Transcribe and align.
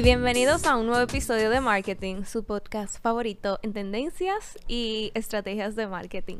y 0.00 0.02
bienvenidos 0.02 0.64
a 0.64 0.76
un 0.76 0.86
nuevo 0.86 1.02
episodio 1.02 1.50
de 1.50 1.60
Marketing, 1.60 2.24
su 2.24 2.42
podcast 2.42 3.02
favorito 3.02 3.58
en 3.62 3.74
tendencias 3.74 4.58
y 4.66 5.12
estrategias 5.12 5.76
de 5.76 5.86
marketing. 5.88 6.38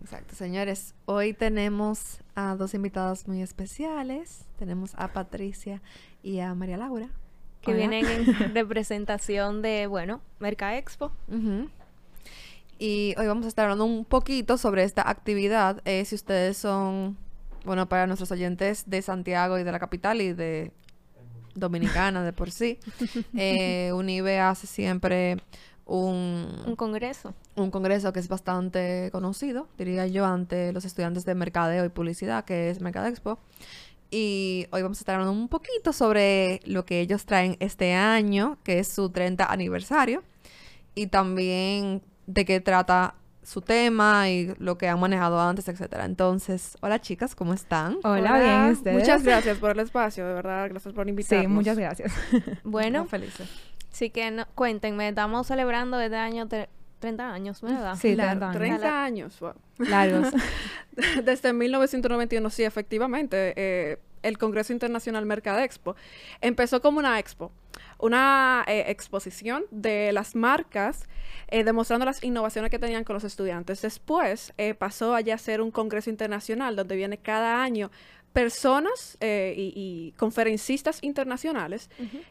Exacto, 0.00 0.34
señores. 0.34 0.94
Hoy 1.04 1.34
tenemos 1.34 2.20
a 2.34 2.56
dos 2.56 2.72
invitadas 2.72 3.28
muy 3.28 3.42
especiales. 3.42 4.46
Tenemos 4.58 4.92
a 4.96 5.12
Patricia 5.12 5.82
y 6.22 6.38
a 6.38 6.54
María 6.54 6.78
Laura. 6.78 7.10
Que 7.60 7.72
Hola. 7.72 7.80
vienen 7.80 8.06
en 8.06 8.54
representación 8.54 9.60
de, 9.60 9.86
bueno, 9.88 10.22
Merca 10.38 10.78
Expo. 10.78 11.12
Y 12.78 13.14
hoy 13.18 13.26
vamos 13.26 13.44
a 13.44 13.48
estar 13.48 13.64
hablando 13.64 13.84
un 13.84 14.06
poquito 14.06 14.56
sobre 14.56 14.84
esta 14.84 15.06
actividad. 15.06 15.82
Eh, 15.84 16.06
si 16.06 16.14
ustedes 16.14 16.56
son, 16.56 17.18
bueno, 17.66 17.90
para 17.90 18.06
nuestros 18.06 18.32
oyentes 18.32 18.84
de 18.86 19.02
Santiago 19.02 19.58
y 19.58 19.64
de 19.64 19.72
la 19.72 19.78
capital 19.78 20.22
y 20.22 20.32
de 20.32 20.72
Dominicana 21.54 22.24
de 22.24 22.32
por 22.32 22.50
sí, 22.50 22.78
eh, 23.36 23.92
UNIBE 23.92 24.40
hace 24.40 24.66
siempre 24.66 25.36
un, 25.84 26.46
Un 26.66 26.76
congreso. 26.76 27.34
un 27.56 27.70
congreso 27.70 28.12
que 28.12 28.20
es 28.20 28.28
bastante 28.28 29.10
conocido, 29.12 29.68
diría 29.78 30.06
yo, 30.06 30.24
ante 30.24 30.72
los 30.72 30.84
estudiantes 30.84 31.24
de 31.24 31.34
mercadeo 31.34 31.84
y 31.84 31.88
publicidad, 31.88 32.44
que 32.44 32.70
es 32.70 32.80
Mercadexpo. 32.80 33.38
Y 34.10 34.66
hoy 34.70 34.82
vamos 34.82 34.98
a 34.98 35.02
estar 35.02 35.14
hablando 35.14 35.32
un 35.32 35.48
poquito 35.48 35.92
sobre 35.92 36.60
lo 36.64 36.84
que 36.84 37.00
ellos 37.00 37.24
traen 37.24 37.56
este 37.60 37.94
año, 37.94 38.58
que 38.62 38.78
es 38.78 38.88
su 38.88 39.08
30 39.10 39.46
aniversario, 39.46 40.22
y 40.94 41.06
también 41.06 42.02
de 42.26 42.44
qué 42.44 42.60
trata 42.60 43.14
su 43.42 43.60
tema 43.60 44.28
y 44.30 44.54
lo 44.58 44.78
que 44.78 44.88
han 44.88 45.00
manejado 45.00 45.40
antes, 45.40 45.66
etcétera. 45.68 46.04
Entonces, 46.04 46.76
hola 46.80 47.00
chicas, 47.00 47.34
¿cómo 47.34 47.54
están? 47.54 47.98
Hola, 48.04 48.38
bien, 48.38 48.68
¿y 48.68 48.70
ustedes? 48.72 48.98
Muchas 48.98 49.22
gracias 49.24 49.58
por 49.58 49.70
el 49.72 49.80
espacio, 49.80 50.26
de 50.26 50.34
verdad, 50.34 50.68
gracias 50.68 50.94
por 50.94 51.08
invitarnos. 51.08 51.44
Sí, 51.44 51.48
muchas 51.48 51.78
gracias. 51.78 52.12
Bueno, 52.64 53.00
Muy 53.00 53.08
felices. 53.08 53.48
sí 53.90 54.10
que 54.10 54.30
no- 54.30 54.46
cuéntenme, 54.54 55.08
estamos 55.08 55.46
celebrando 55.46 56.00
este 56.00 56.16
año 56.16 56.46
tre- 56.48 56.68
30 57.00 57.32
años, 57.32 57.60
¿verdad? 57.62 57.96
Sí, 58.00 58.14
Claro, 58.14 58.38
30 58.38 58.46
años. 58.50 58.58
30 58.58 59.04
años, 59.04 59.40
wow. 59.40 59.54
Largos. 59.78 60.28
Desde 61.24 61.52
1991, 61.52 62.50
sí, 62.50 62.62
efectivamente, 62.64 63.54
eh, 63.56 63.98
el 64.22 64.38
Congreso 64.38 64.72
Internacional 64.72 65.26
Mercadexpo 65.26 65.96
empezó 66.40 66.80
como 66.80 67.00
una 67.00 67.18
expo, 67.18 67.50
una 68.02 68.64
eh, 68.66 68.84
exposición 68.88 69.64
de 69.70 70.12
las 70.12 70.34
marcas 70.34 71.08
eh, 71.48 71.64
demostrando 71.64 72.04
las 72.04 72.22
innovaciones 72.22 72.70
que 72.70 72.78
tenían 72.78 73.04
con 73.04 73.14
los 73.14 73.24
estudiantes. 73.24 73.80
Después 73.80 74.52
eh, 74.58 74.74
pasó 74.74 75.14
allá 75.14 75.36
a 75.36 75.38
ser 75.38 75.60
un 75.60 75.70
Congreso 75.70 76.10
Internacional 76.10 76.76
donde 76.76 76.96
viene 76.96 77.16
cada 77.16 77.62
año 77.62 77.90
personas 78.32 79.18
eh, 79.20 79.54
y, 79.56 79.72
y 79.76 80.12
conferencistas 80.12 80.98
internacionales 81.02 81.90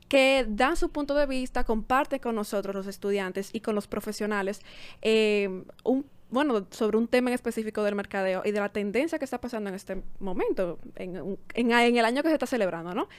que 0.09 0.45
dan 0.49 0.75
su 0.75 0.89
punto 0.89 1.13
de 1.15 1.25
vista, 1.25 1.63
comparten 1.63 2.19
con 2.19 2.35
nosotros 2.35 2.75
los 2.75 2.87
estudiantes 2.87 3.49
y 3.53 3.61
con 3.61 3.75
los 3.75 3.87
profesionales 3.87 4.61
eh, 5.01 5.63
un 5.83 6.05
bueno, 6.31 6.65
sobre 6.71 6.97
un 6.97 7.09
tema 7.09 7.29
en 7.29 7.33
específico 7.33 7.83
del 7.83 7.93
mercadeo 7.93 8.41
y 8.45 8.51
de 8.51 8.59
la 8.61 8.69
tendencia 8.69 9.19
que 9.19 9.25
está 9.25 9.41
pasando 9.41 9.69
en 9.69 9.75
este 9.75 10.01
momento, 10.19 10.79
en, 10.95 11.37
en 11.53 11.97
el 11.97 12.05
año 12.05 12.23
que 12.23 12.29
se 12.29 12.35
está 12.35 12.45
celebrando, 12.45 12.95
¿no? 12.95 13.09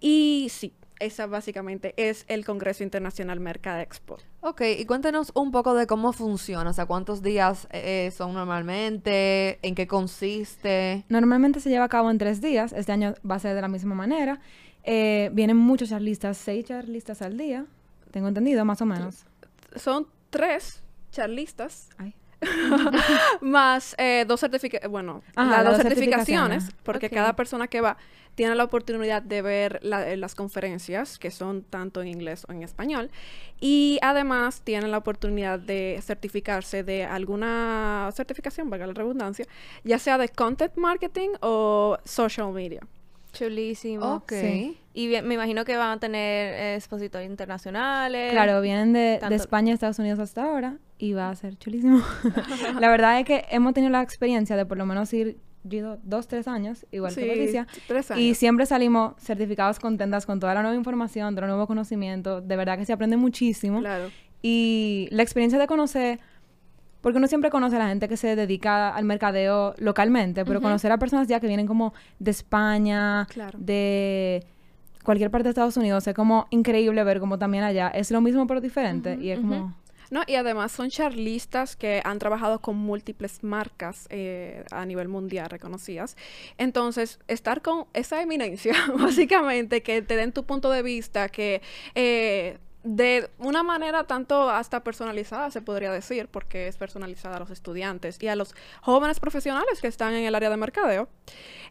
Y 0.00 0.48
sí, 0.50 0.72
esa 1.00 1.26
básicamente 1.26 1.94
es 1.96 2.24
el 2.28 2.44
Congreso 2.44 2.82
Internacional 2.82 3.40
Mercadexpo. 3.40 4.18
Ok, 4.40 4.62
y 4.78 4.84
cuéntenos 4.84 5.32
un 5.34 5.50
poco 5.50 5.74
de 5.74 5.86
cómo 5.86 6.12
funciona, 6.12 6.70
o 6.70 6.72
sea, 6.72 6.86
cuántos 6.86 7.22
días 7.22 7.66
eh, 7.70 8.12
son 8.16 8.34
normalmente, 8.34 9.58
en 9.62 9.74
qué 9.74 9.86
consiste. 9.86 11.04
Normalmente 11.08 11.60
se 11.60 11.70
lleva 11.70 11.84
a 11.84 11.88
cabo 11.88 12.10
en 12.10 12.18
tres 12.18 12.40
días. 12.40 12.72
Este 12.72 12.92
año 12.92 13.14
va 13.28 13.36
a 13.36 13.38
ser 13.38 13.54
de 13.54 13.60
la 13.60 13.68
misma 13.68 13.94
manera. 13.94 14.40
Eh, 14.84 15.30
vienen 15.32 15.56
muchos 15.56 15.88
charlistas, 15.88 16.36
seis 16.36 16.66
charlistas 16.66 17.22
al 17.22 17.36
día. 17.38 17.66
Tengo 18.10 18.28
entendido, 18.28 18.64
más 18.64 18.80
o 18.82 18.86
menos. 18.86 19.24
Son 19.76 20.06
tres 20.30 20.82
charlistas 21.10 21.88
Ay. 21.96 22.14
más 23.40 23.94
eh, 23.98 24.24
dos 24.26 24.40
certificaciones, 24.40 24.90
bueno, 24.90 25.22
Ajá, 25.34 25.50
las 25.50 25.64
dos 25.64 25.72
dos 25.74 25.82
certificaciones, 25.82 26.64
certificaciones. 26.64 26.84
porque 26.84 27.08
cada 27.10 27.34
persona 27.34 27.68
que 27.68 27.80
va 27.80 27.96
tiene 28.34 28.54
la 28.54 28.64
oportunidad 28.64 29.22
de 29.22 29.42
ver 29.42 29.78
la- 29.82 30.08
eh, 30.10 30.16
las 30.16 30.34
conferencias, 30.34 31.18
que 31.18 31.30
son 31.30 31.62
tanto 31.62 32.02
en 32.02 32.08
inglés 32.08 32.44
o 32.48 32.52
en 32.52 32.62
español, 32.62 33.10
y 33.60 33.98
además 34.02 34.60
tienen 34.62 34.90
la 34.90 34.98
oportunidad 34.98 35.58
de 35.58 35.98
certificarse 36.02 36.82
de 36.82 37.04
alguna 37.04 38.10
certificación, 38.14 38.70
valga 38.70 38.86
la 38.86 38.92
redundancia, 38.94 39.44
ya 39.84 39.98
sea 39.98 40.18
de 40.18 40.28
content 40.28 40.76
marketing 40.76 41.30
o 41.40 41.98
social 42.04 42.52
media. 42.52 42.80
Chulísimo. 43.32 44.14
Ok. 44.14 44.32
Sí. 44.32 44.78
Y 44.92 45.08
bien, 45.08 45.26
me 45.26 45.34
imagino 45.34 45.64
que 45.64 45.76
van 45.76 45.90
a 45.90 45.98
tener 45.98 46.54
eh, 46.54 46.74
expositores 46.76 47.28
internacionales. 47.28 48.30
Claro, 48.32 48.60
vienen 48.60 48.92
de, 48.92 49.18
de 49.28 49.34
España 49.34 49.72
a 49.72 49.74
Estados 49.74 49.98
Unidos 49.98 50.20
hasta 50.20 50.44
ahora 50.44 50.76
y 50.98 51.14
va 51.14 51.30
a 51.30 51.34
ser 51.34 51.56
chulísimo. 51.58 52.00
la 52.80 52.88
verdad 52.88 53.18
es 53.18 53.26
que 53.26 53.44
hemos 53.50 53.74
tenido 53.74 53.90
la 53.90 54.02
experiencia 54.02 54.56
de 54.56 54.64
por 54.66 54.78
lo 54.78 54.86
menos 54.86 55.12
ir 55.12 55.36
yo 55.64 55.78
ido 55.78 55.98
dos, 56.02 56.28
tres 56.28 56.46
años, 56.46 56.86
igual 56.92 57.12
Sí, 57.12 57.22
que 57.22 57.26
Patricia. 57.28 57.66
tres 57.88 58.10
años. 58.10 58.22
Y 58.22 58.34
siempre 58.34 58.66
salimos 58.66 59.14
certificados 59.18 59.78
contentas 59.80 60.26
con 60.26 60.38
toda 60.40 60.54
la 60.54 60.62
nueva 60.62 60.76
información, 60.76 61.34
todo 61.34 61.46
el 61.46 61.50
nuevo 61.50 61.66
conocimiento. 61.66 62.40
De 62.40 62.56
verdad 62.56 62.78
que 62.78 62.84
se 62.86 62.92
aprende 62.92 63.16
muchísimo. 63.16 63.80
Claro. 63.80 64.10
Y 64.42 65.08
la 65.10 65.22
experiencia 65.22 65.58
de 65.58 65.66
conocer, 65.66 66.20
porque 67.00 67.18
uno 67.18 67.26
siempre 67.28 67.50
conoce 67.50 67.76
a 67.76 67.78
la 67.80 67.88
gente 67.88 68.08
que 68.08 68.16
se 68.16 68.36
dedica 68.36 68.90
al 68.94 69.04
mercadeo 69.04 69.74
localmente, 69.78 70.44
pero 70.44 70.60
conocer 70.60 70.92
a 70.92 70.98
personas 70.98 71.28
ya 71.28 71.40
que 71.40 71.46
vienen 71.46 71.66
como 71.66 71.94
de 72.18 72.30
España, 72.30 73.26
Claro. 73.30 73.58
de 73.58 74.44
cualquier 75.02 75.30
parte 75.30 75.44
de 75.44 75.50
Estados 75.50 75.76
Unidos, 75.76 76.06
es 76.06 76.14
como 76.14 76.46
increíble 76.50 77.02
ver 77.04 77.20
como 77.20 77.38
también 77.38 77.64
allá 77.64 77.88
es 77.88 78.10
lo 78.10 78.20
mismo 78.20 78.46
pero 78.46 78.60
diferente. 78.60 79.18
y 79.20 79.30
es 79.30 79.40
como... 79.40 79.74
No, 80.10 80.22
y 80.26 80.34
además 80.34 80.72
son 80.72 80.90
charlistas 80.90 81.76
que 81.76 82.02
han 82.04 82.18
trabajado 82.18 82.60
con 82.60 82.76
múltiples 82.76 83.42
marcas 83.42 84.06
eh, 84.10 84.64
a 84.70 84.84
nivel 84.84 85.08
mundial 85.08 85.50
reconocidas. 85.50 86.16
Entonces, 86.58 87.18
estar 87.28 87.62
con 87.62 87.86
esa 87.92 88.22
eminencia, 88.22 88.74
básicamente, 88.98 89.82
que 89.82 90.02
te 90.02 90.16
den 90.16 90.32
tu 90.32 90.44
punto 90.44 90.70
de 90.70 90.82
vista, 90.82 91.28
que 91.28 91.62
eh, 91.94 92.58
de 92.84 93.30
una 93.38 93.62
manera 93.62 94.04
tanto 94.04 94.50
hasta 94.50 94.84
personalizada, 94.84 95.50
se 95.50 95.62
podría 95.62 95.90
decir, 95.90 96.28
porque 96.28 96.68
es 96.68 96.76
personalizada 96.76 97.36
a 97.36 97.40
los 97.40 97.50
estudiantes 97.50 98.22
y 98.22 98.28
a 98.28 98.36
los 98.36 98.54
jóvenes 98.82 99.20
profesionales 99.20 99.80
que 99.80 99.88
están 99.88 100.12
en 100.12 100.24
el 100.24 100.34
área 100.34 100.50
de 100.50 100.56
mercadeo, 100.58 101.08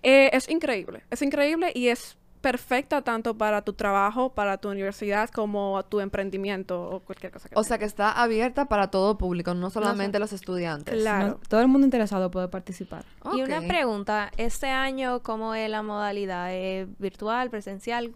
eh, 0.01 0.31
es 0.33 0.49
increíble. 0.49 1.03
Es 1.11 1.21
increíble 1.21 1.71
y 1.75 1.89
es 1.89 2.17
perfecta 2.43 3.01
tanto 3.01 3.37
para 3.37 3.61
tu 3.61 3.71
trabajo, 3.71 4.33
para 4.33 4.57
tu 4.57 4.69
universidad, 4.69 5.29
como 5.29 5.81
tu 5.85 6.01
emprendimiento 6.01 6.89
o 6.89 6.99
cualquier 6.99 7.31
cosa 7.31 7.47
que 7.47 7.55
O 7.57 7.63
sea, 7.63 7.77
que 7.77 7.85
está 7.85 8.11
abierta 8.11 8.65
para 8.65 8.91
todo 8.91 9.17
público, 9.17 9.53
no 9.53 9.69
solamente 9.69 10.17
sé. 10.17 10.19
los 10.19 10.33
estudiantes. 10.33 11.01
Claro. 11.01 11.27
no- 11.27 11.39
todo 11.47 11.61
el 11.61 11.69
mundo 11.69 11.85
interesado 11.87 12.29
puede 12.29 12.49
participar. 12.49 13.05
Y 13.33 13.41
una 13.41 13.61
pregunta, 13.61 14.29
¿este 14.35 14.67
año 14.67 15.23
cómo 15.23 15.55
es 15.55 15.69
la 15.69 15.81
modalidad? 15.83 16.53
¿Es 16.53 16.87
virtual, 16.99 17.49
presencial? 17.49 18.11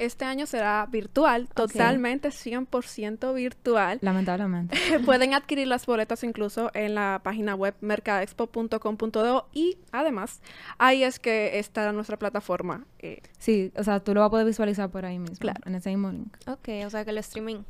Este 0.00 0.24
año 0.24 0.46
será 0.46 0.86
virtual, 0.90 1.48
totalmente 1.54 2.30
100% 2.30 3.34
virtual. 3.34 3.98
Lamentablemente. 4.02 4.76
Pueden 5.04 5.34
adquirir 5.34 5.68
las 5.68 5.84
boletas 5.86 6.24
incluso 6.24 6.70
en 6.74 6.94
la 6.94 7.20
página 7.22 7.54
web 7.54 7.74
mercadexpo.com.do 7.80 9.48
y 9.52 9.76
además 9.92 10.40
ahí 10.78 11.02
es 11.04 11.18
que 11.18 11.58
estará 11.58 11.92
nuestra 11.92 12.18
plataforma. 12.18 12.84
eh, 12.98 13.20
Sí, 13.38 13.72
o 13.76 13.84
sea, 13.84 14.00
tú 14.00 14.14
lo 14.14 14.20
vas 14.20 14.28
a 14.28 14.30
poder 14.30 14.46
visualizar 14.46 14.90
por 14.90 15.04
ahí 15.04 15.18
mismo, 15.18 15.36
Claro. 15.36 15.60
en 15.66 15.74
ese 15.74 15.90
mismo 15.90 16.10
link. 16.10 16.34
Ok, 16.48 16.68
o 16.86 16.90
sea 16.90 17.04
que 17.04 17.10
el 17.10 17.18
streaming 17.18 17.62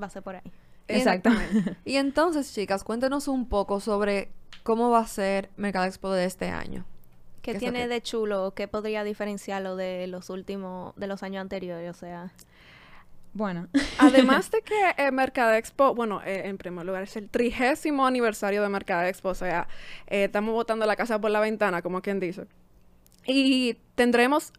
va 0.00 0.06
a 0.06 0.10
ser 0.10 0.22
por 0.22 0.36
ahí. 0.36 0.52
Exacto. 0.88 1.30
Y 1.84 1.96
entonces, 1.96 2.52
chicas, 2.54 2.84
cuéntenos 2.84 3.28
un 3.28 3.48
poco 3.48 3.80
sobre 3.80 4.30
cómo 4.62 4.90
va 4.90 5.00
a 5.00 5.06
ser 5.06 5.50
Mercadexpo 5.56 6.10
de 6.12 6.24
este 6.24 6.48
año. 6.48 6.84
¿Qué 7.42 7.52
¿Qué 7.52 7.58
es 7.58 7.62
lo 7.62 7.72
tiene 7.72 7.88
de 7.88 8.02
chulo? 8.02 8.46
o 8.46 8.54
¿Qué 8.54 8.68
podría 8.68 9.04
diferenciarlo 9.04 9.76
de 9.76 10.06
los 10.06 10.30
últimos, 10.30 10.94
de 10.96 11.06
los 11.06 11.22
años 11.22 11.40
anteriores? 11.40 11.90
O 11.90 11.94
sea, 11.98 12.32
Bueno, 13.32 13.68
Además 13.98 14.50
de 14.50 14.62
que 14.62 14.74
eh, 14.98 15.10
Mercadexpo, 15.12 15.94
bueno, 15.94 16.20
eh, 16.24 16.42
en 16.48 16.58
primer 16.58 16.84
lugar 16.86 17.04
es 17.04 17.16
el 17.16 17.28
trigésimo 17.30 18.06
aniversario 18.06 18.62
de 18.62 18.68
Mercadexpo, 18.68 19.30
o 19.30 19.34
sea, 19.34 19.68
eh, 20.06 20.24
estamos 20.24 20.54
botando 20.54 20.86
la 20.86 20.96
casa 20.96 21.20
por 21.20 21.30
la 21.30 21.40
ventana, 21.40 21.82
como 21.82 22.02
quien 22.02 22.20
dice. 22.20 22.46
Y 23.26 23.76
tendremos 23.94 24.52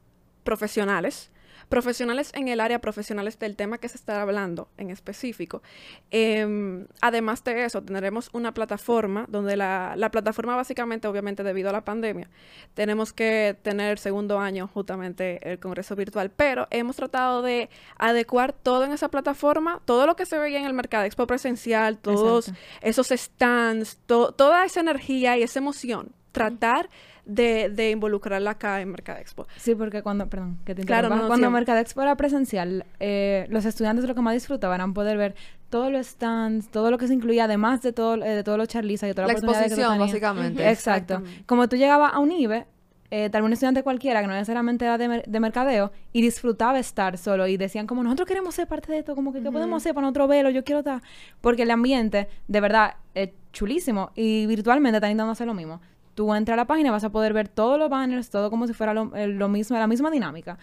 profesionales, 0.43 1.31
profesionales 1.69 2.31
en 2.33 2.47
el 2.47 2.59
área, 2.59 2.79
profesionales 2.79 3.37
del 3.39 3.55
tema 3.55 3.77
que 3.77 3.89
se 3.89 3.97
está 3.97 4.21
hablando 4.21 4.67
en 4.77 4.89
específico. 4.89 5.61
Em, 6.09 6.87
además 7.01 7.43
de 7.43 7.65
eso, 7.65 7.81
tendremos 7.81 8.29
una 8.33 8.53
plataforma 8.53 9.25
donde 9.29 9.55
la, 9.57 9.93
la 9.95 10.11
plataforma 10.11 10.55
básicamente, 10.55 11.07
obviamente 11.07 11.43
debido 11.43 11.69
a 11.69 11.73
la 11.73 11.85
pandemia, 11.85 12.29
tenemos 12.73 13.13
que 13.13 13.55
tener 13.61 13.99
segundo 13.99 14.39
año 14.39 14.67
justamente 14.73 15.39
el 15.49 15.59
Congreso 15.59 15.95
virtual, 15.95 16.29
pero 16.31 16.67
hemos 16.71 16.95
tratado 16.95 17.41
de 17.41 17.69
adecuar 17.97 18.53
todo 18.53 18.83
en 18.85 18.91
esa 18.91 19.09
plataforma, 19.09 19.81
todo 19.85 20.05
lo 20.05 20.15
que 20.15 20.25
se 20.25 20.37
veía 20.37 20.59
en 20.59 20.65
el 20.65 20.73
Mercado 20.73 21.05
Expo 21.05 21.27
presencial, 21.27 21.97
todos 21.97 22.49
Exacto. 22.49 22.67
esos 22.81 23.07
stands, 23.07 23.97
to- 24.05 24.31
toda 24.33 24.65
esa 24.65 24.79
energía 24.81 25.37
y 25.37 25.43
esa 25.43 25.59
emoción, 25.59 26.11
tratar 26.31 26.89
de, 27.25 27.69
de 27.69 27.91
involucrarla 27.91 28.51
acá 28.51 28.81
en 28.81 28.89
Mercadexpo. 28.91 29.47
Sí, 29.57 29.75
porque 29.75 30.01
cuando, 30.01 30.27
perdón, 30.27 30.57
que 30.65 30.75
te 30.75 30.83
Claro, 30.83 31.09
no, 31.09 31.27
cuando. 31.27 31.49
Mercadexpo 31.51 32.01
era 32.01 32.15
presencial, 32.15 32.85
eh, 32.99 33.45
los 33.49 33.65
estudiantes 33.65 34.05
lo 34.07 34.15
que 34.15 34.21
más 34.21 34.33
disfrutaban 34.33 34.81
era 34.81 34.93
poder 34.93 35.17
ver 35.17 35.35
todos 35.69 35.91
los 35.91 36.05
stands, 36.07 36.69
todo 36.69 36.91
lo 36.91 36.97
que 36.97 37.07
se 37.07 37.13
incluía, 37.13 37.45
además 37.45 37.81
de 37.81 37.93
todo, 37.93 38.15
eh, 38.15 38.29
de 38.35 38.43
todos 38.43 38.57
los 38.57 38.67
charlistas 38.67 39.09
y 39.09 39.13
toda 39.13 39.27
la, 39.27 39.33
La 39.33 39.39
que 39.39 39.45
exposición, 39.45 39.99
básicamente. 39.99 40.69
Exacto. 40.69 41.21
Como 41.45 41.69
tú 41.69 41.75
llegabas 41.77 42.13
a 42.13 42.19
un 42.19 42.31
IBE, 42.31 42.65
eh, 43.13 43.29
tal 43.29 43.41
vez 43.41 43.47
un 43.47 43.53
estudiante 43.53 43.83
cualquiera 43.83 44.21
que 44.21 44.27
no 44.27 44.33
necesariamente 44.33 44.85
era 44.85 44.97
de, 44.97 45.07
mer- 45.09 45.23
de 45.27 45.39
mercadeo 45.41 45.91
y 46.13 46.21
disfrutaba 46.21 46.79
estar 46.79 47.17
solo 47.17 47.45
y 47.45 47.57
decían 47.57 47.85
como 47.85 48.03
nosotros 48.03 48.25
queremos 48.27 48.55
ser 48.55 48.67
parte 48.67 48.91
de 48.91 48.99
esto, 48.99 49.15
como 49.15 49.33
que 49.33 49.41
qué 49.43 49.51
podemos 49.51 49.81
hacer 49.83 49.93
para 49.93 50.03
nosotros 50.07 50.29
verlo, 50.29 50.49
yo 50.49 50.63
quiero 50.63 50.79
estar, 50.79 51.01
porque 51.41 51.63
el 51.63 51.71
ambiente 51.71 52.29
de 52.47 52.61
verdad 52.61 52.95
es 53.13 53.31
chulísimo 53.51 54.11
y 54.15 54.45
virtualmente 54.45 54.97
están 54.97 55.11
intentando 55.11 55.33
hacer 55.33 55.45
lo 55.47 55.53
mismo. 55.53 55.81
Tú 56.15 56.33
entras 56.33 56.53
a 56.53 56.57
la 56.57 56.65
página 56.65 56.91
vas 56.91 57.03
a 57.03 57.09
poder 57.11 57.33
ver 57.33 57.47
todos 57.47 57.79
los 57.79 57.89
banners, 57.89 58.29
todo 58.29 58.49
como 58.49 58.67
si 58.67 58.73
fuera 58.73 58.93
lo, 58.93 59.15
eh, 59.15 59.27
lo 59.27 59.47
mismo, 59.49 59.77
la 59.77 59.87
misma 59.87 60.11
dinámica. 60.11 60.57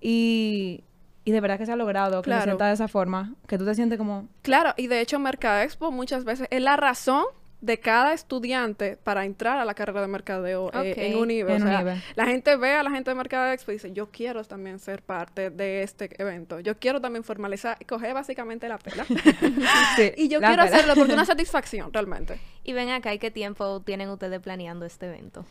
Y, 0.00 0.84
y 1.24 1.32
de 1.32 1.40
verdad 1.40 1.58
que 1.58 1.66
se 1.66 1.72
ha 1.72 1.76
logrado 1.76 2.22
que 2.22 2.26
se 2.26 2.30
Claro. 2.30 2.44
sienta 2.44 2.66
de 2.66 2.74
esa 2.74 2.88
forma, 2.88 3.34
que 3.46 3.58
tú 3.58 3.64
te 3.64 3.74
sientes 3.74 3.98
como... 3.98 4.28
Claro, 4.42 4.72
y 4.76 4.86
de 4.86 5.00
hecho 5.00 5.18
Mercadexpo 5.18 5.90
muchas 5.90 6.24
veces 6.24 6.46
es 6.50 6.62
la 6.62 6.76
razón 6.76 7.24
de 7.60 7.78
cada 7.78 8.14
estudiante 8.14 8.96
para 9.02 9.24
entrar 9.26 9.58
a 9.58 9.64
la 9.64 9.74
carrera 9.74 10.00
de 10.00 10.06
mercadeo 10.08 10.70
eh, 10.82 10.94
en 10.96 11.16
UNIBE. 11.16 11.56
en 11.56 11.62
o 11.62 11.66
sea, 11.66 12.02
la 12.14 12.26
gente 12.26 12.56
ve 12.56 12.72
a 12.72 12.82
la 12.82 12.90
gente 12.90 13.10
de 13.10 13.14
Mercadexpo 13.14 13.70
y 13.70 13.74
dice, 13.74 13.92
yo 13.92 14.10
quiero 14.10 14.42
también 14.44 14.78
ser 14.78 15.02
parte 15.02 15.50
de 15.50 15.82
este 15.82 16.08
evento. 16.22 16.60
Yo 16.60 16.78
quiero 16.78 17.00
también 17.00 17.22
formalizar 17.22 17.76
y 17.78 17.84
coger 17.84 18.14
básicamente 18.14 18.68
la 18.68 18.78
pela. 18.78 19.04
Sí, 19.96 20.12
y 20.16 20.28
yo 20.28 20.38
quiero 20.40 20.62
pela. 20.62 20.76
hacerlo 20.76 20.94
porque 20.94 21.10
es 21.12 21.14
una 21.16 21.24
satisfacción 21.26 21.92
realmente. 21.92 22.40
Y 22.64 22.72
ven 22.72 22.88
acá, 22.90 23.12
¿y 23.12 23.18
qué 23.18 23.30
tiempo 23.30 23.80
tienen 23.82 24.08
ustedes 24.08 24.40
planeando 24.40 24.86
este 24.86 25.06
evento? 25.06 25.44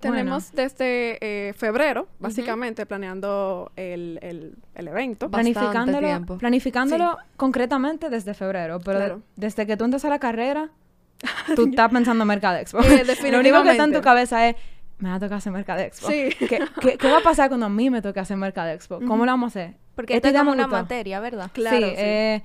Bueno. 0.00 0.16
Tenemos 0.16 0.50
desde 0.52 1.18
eh, 1.20 1.52
febrero, 1.52 2.08
básicamente, 2.18 2.86
planeando 2.86 3.70
el, 3.76 4.18
el- 4.20 4.56
el 4.74 4.88
evento. 4.88 5.28
Bastante 5.28 5.52
planificándolo, 5.54 6.06
tiempo. 6.08 6.38
planificándolo 6.38 7.18
concretamente 7.36 8.10
desde 8.10 8.34
febrero, 8.34 8.80
pero 8.84 8.98
de- 8.98 9.04
Claro. 9.04 9.22
desde 9.36 9.64
que 9.64 9.76
tú 9.76 9.84
entras 9.84 10.04
a 10.04 10.08
la 10.08 10.18
carrera, 10.18 10.70
tú 11.56 11.68
estás 11.68 11.90
pensando 11.90 12.22
en 12.22 12.28
Mercadexpo. 12.28 12.80
Eh, 12.80 13.30
Lo 13.30 13.40
único 13.40 13.62
que 13.62 13.70
está 13.70 13.84
en 13.84 13.92
tu 13.92 14.00
cabeza 14.00 14.48
es, 14.48 14.56
me 14.98 15.08
va 15.08 15.16
a 15.16 15.20
tocar 15.20 15.38
hacer 15.38 15.52
Mercadexpo. 15.52 16.08
Sí. 16.08 16.28
¿Qué, 16.38 16.60
qué, 16.80 16.96
qué 16.98 17.10
va 17.10 17.18
a 17.18 17.22
pasar 17.22 17.48
cuando 17.48 17.66
a 17.66 17.68
mí 17.68 17.90
me 17.90 18.02
toque 18.02 18.20
hacer 18.20 18.36
Mercadexpo? 18.36 19.00
¿Cómo 19.06 19.24
lo 19.24 19.32
vamos 19.32 19.56
a 19.56 19.60
hacer? 19.60 19.74
Porque 19.94 20.14
Esta 20.14 20.28
esto 20.28 20.38
es 20.38 20.40
como 20.42 20.52
una 20.52 20.66
materia, 20.66 21.20
¿verdad? 21.20 21.50
Claro, 21.52 21.76
sí, 21.76 21.84
sí. 21.84 21.94
eh, 21.98 22.42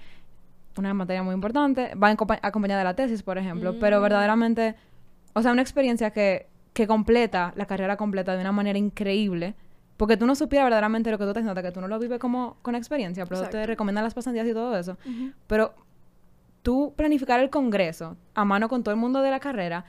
una 0.77 0.93
materia 0.93 1.23
muy 1.23 1.33
importante. 1.33 1.93
Va 1.95 2.09
acompañada 2.09 2.79
de 2.79 2.83
la 2.83 2.95
tesis, 2.95 3.23
por 3.23 3.37
ejemplo. 3.37 3.73
Mm. 3.73 3.79
Pero 3.79 4.01
verdaderamente, 4.01 4.75
o 5.33 5.41
sea, 5.41 5.51
una 5.51 5.61
experiencia 5.61 6.11
que, 6.11 6.47
que 6.73 6.87
completa 6.87 7.53
la 7.55 7.65
carrera 7.65 7.95
completa 7.97 8.35
de 8.35 8.41
una 8.41 8.51
manera 8.51 8.77
increíble. 8.77 9.55
Porque 9.95 10.15
tú 10.15 10.27
no 10.27 10.35
supieras 10.35 10.65
verdaderamente 10.65 11.09
lo 11.09 11.17
que 11.17 11.25
tú 11.25 11.33
te 11.33 11.41
notas, 11.41 11.63
que 11.63 11.71
tú 11.71 11.81
no 11.81 11.87
lo 11.87 11.97
vives 11.97 12.19
como 12.19 12.57
con 12.61 12.75
experiencia, 12.75 13.25
pero 13.25 13.41
te 13.49 13.65
recomiendan 13.65 14.03
las 14.03 14.13
pasantías 14.13 14.45
y 14.45 14.53
todo 14.53 14.77
eso. 14.77 14.95
Pero 15.47 15.73
tú 16.67 16.93
planificar 16.97 17.39
el 17.39 17.49
congreso 17.49 18.17
a 18.33 18.43
mano 18.43 18.67
con 18.67 18.83
todo 18.83 18.93
el 18.93 18.99
mundo 18.99 19.21
de 19.21 19.31
la 19.31 19.39
carrera 19.39 19.85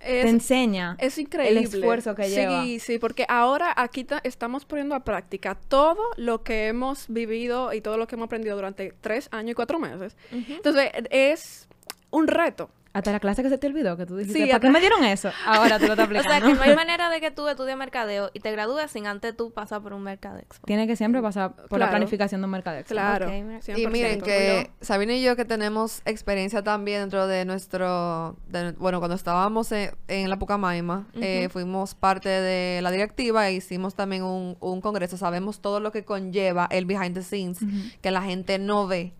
te 0.00 0.28
enseña 0.28 0.96
es 0.98 1.16
increíble. 1.18 1.60
el 1.60 1.64
esfuerzo 1.66 2.16
que 2.16 2.24
sí, 2.24 2.30
lleva. 2.34 2.62
Sí, 2.64 2.80
sí, 2.80 2.98
porque 2.98 3.24
ahora 3.28 3.72
aquí 3.76 4.02
ta- 4.02 4.20
estamos 4.24 4.64
poniendo 4.64 4.96
a 4.96 5.04
práctica 5.04 5.54
todo 5.54 6.02
lo 6.16 6.42
que 6.42 6.66
hemos 6.66 7.06
vivido 7.08 7.72
y 7.72 7.80
todo 7.80 7.96
lo 7.96 8.08
que 8.08 8.16
hemos 8.16 8.26
aprendido 8.26 8.56
durante 8.56 8.92
tres 9.00 9.28
años 9.30 9.52
y 9.52 9.54
cuatro 9.54 9.78
meses. 9.78 10.16
Entonces, 10.32 10.90
es 11.10 11.68
un 12.10 12.26
reto. 12.26 12.68
Hasta 12.98 13.12
la 13.12 13.20
clase 13.20 13.42
que 13.42 13.48
se 13.48 13.58
te 13.58 13.66
olvidó, 13.66 13.96
que 13.96 14.06
tú 14.06 14.16
dijiste, 14.16 14.40
Sí, 14.44 14.46
¿para 14.46 14.60
qué 14.60 14.70
me 14.70 14.80
dieron 14.80 15.04
eso? 15.04 15.30
Ahora 15.46 15.78
tú 15.78 15.86
lo 15.86 15.92
estás 15.92 16.08
O 16.10 16.12
sea, 16.22 16.36
aplicando. 16.36 16.46
que 16.48 16.54
no 16.54 16.62
hay 16.62 16.74
manera 16.76 17.10
de 17.10 17.20
que 17.20 17.30
tú 17.30 17.46
estudies 17.48 17.76
mercadeo 17.76 18.30
y 18.34 18.40
te 18.40 18.50
gradúes 18.52 18.90
sin 18.90 19.06
antes 19.06 19.36
tú 19.36 19.52
pasar 19.52 19.82
por 19.82 19.92
un 19.92 20.02
mercadexpo. 20.02 20.66
Tiene 20.66 20.86
que 20.86 20.96
siempre 20.96 21.20
pasar 21.22 21.54
por 21.68 21.78
la 21.78 21.90
planificación 21.90 22.40
de 22.40 22.44
un 22.46 22.50
mercadexpo. 22.50 22.92
Claro. 22.94 23.26
Ok, 23.26 23.32
mira. 23.32 23.60
100%. 23.60 23.78
Y 23.78 23.86
miren 23.88 24.20
que 24.20 24.70
Sabina 24.80 25.14
y 25.14 25.22
yo 25.22 25.36
que 25.36 25.44
tenemos 25.44 26.00
experiencia 26.04 26.62
también 26.62 27.00
dentro 27.02 27.26
de 27.26 27.44
nuestro, 27.44 28.36
de- 28.48 28.72
bueno, 28.72 28.98
cuando 28.98 29.14
estábamos 29.14 29.70
en, 29.72 29.90
en 30.08 30.30
la 30.30 30.38
Pucamaima, 30.38 31.06
eh, 31.14 31.48
fuimos 31.50 31.94
parte 31.94 32.28
de 32.28 32.80
la 32.82 32.90
directiva 32.90 33.48
e 33.48 33.54
hicimos 33.54 33.94
también 33.94 34.22
un, 34.22 34.56
un 34.60 34.80
congreso. 34.80 35.16
Sabemos 35.16 35.60
todo 35.60 35.80
lo 35.80 35.92
que 35.92 36.04
conlleva 36.04 36.66
el 36.70 36.86
behind 36.86 37.14
the 37.14 37.22
scenes, 37.22 37.58
que 38.00 38.10
la 38.10 38.22
gente 38.22 38.58
no 38.58 38.86
ve. 38.86 39.12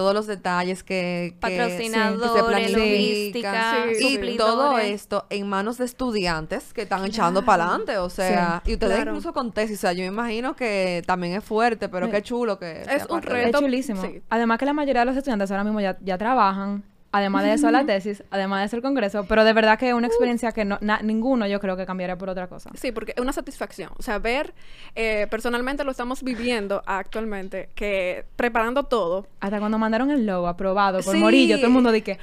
Todos 0.00 0.14
los 0.14 0.26
detalles 0.26 0.82
que, 0.82 1.34
que, 1.34 1.36
Patrocinadores, 1.40 2.30
que 2.32 2.38
se 2.38 2.44
planifican. 2.44 2.80
logística, 2.80 3.84
Sí, 3.98 4.18
y 4.22 4.36
todo 4.38 4.78
esto 4.78 5.26
en 5.28 5.46
manos 5.46 5.76
de 5.76 5.84
estudiantes 5.84 6.72
que 6.72 6.82
están 6.82 7.04
echando 7.04 7.44
para 7.44 7.64
adelante, 7.66 7.98
o 7.98 8.08
sea, 8.08 8.62
y 8.64 8.72
ustedes 8.74 8.94
claro. 8.96 9.10
incluso 9.10 9.34
con 9.34 9.52
tesis, 9.52 9.76
o 9.76 9.80
sea, 9.82 9.92
yo 9.92 10.00
me 10.00 10.06
imagino 10.06 10.56
que 10.56 11.02
también 11.06 11.34
es 11.34 11.44
fuerte, 11.44 11.90
pero 11.90 12.06
Sí. 12.06 12.12
qué 12.12 12.22
chulo 12.22 12.58
que 12.58 12.80
Es 12.80 13.04
un 13.10 13.20
de- 13.20 13.26
Es 13.26 13.32
reto. 13.32 13.58
chulísimo. 13.60 14.00
sí. 14.02 14.22
Además 14.30 14.58
que 14.58 14.64
la 14.64 14.72
mayoría 14.72 15.00
de 15.02 15.06
los 15.06 15.16
estudiantes 15.16 15.50
ahora 15.50 15.64
mismo 15.64 15.80
ya, 15.82 15.98
ya 16.00 16.16
trabajan. 16.16 16.82
Además 17.12 17.42
de 17.42 17.54
eso, 17.54 17.70
la 17.72 17.84
tesis. 17.84 18.22
Además 18.30 18.60
de 18.60 18.66
eso, 18.66 18.76
el 18.76 18.82
congreso. 18.82 19.24
Pero 19.24 19.42
de 19.44 19.52
verdad 19.52 19.78
que 19.78 19.88
es 19.88 19.94
una 19.94 20.06
experiencia 20.06 20.52
que 20.52 20.64
no, 20.64 20.78
na- 20.80 21.00
ninguno 21.02 21.46
yo 21.48 21.58
creo 21.58 21.76
que 21.76 21.84
cambiaría 21.84 22.16
por 22.16 22.28
otra 22.30 22.46
cosa. 22.46 22.70
Sí, 22.74 22.92
porque 22.92 23.14
es 23.16 23.20
una 23.20 23.32
satisfacción. 23.32 23.90
O 23.98 24.02
sea, 24.02 24.18
ver, 24.20 24.54
eh, 24.94 25.26
personalmente 25.28 25.82
lo 25.82 25.90
estamos 25.90 26.22
viviendo 26.22 26.82
actualmente, 26.86 27.68
que 27.74 28.24
preparando 28.36 28.84
todo. 28.84 29.26
Hasta 29.40 29.58
cuando 29.58 29.76
mandaron 29.78 30.10
el 30.12 30.24
logo 30.24 30.46
aprobado 30.46 31.00
por 31.00 31.14
Sí. 31.14 31.18
Morillo, 31.20 31.56
todo 31.56 31.66
el 31.66 31.72
mundo 31.72 31.90
dice 31.90 32.04
que... 32.04 32.18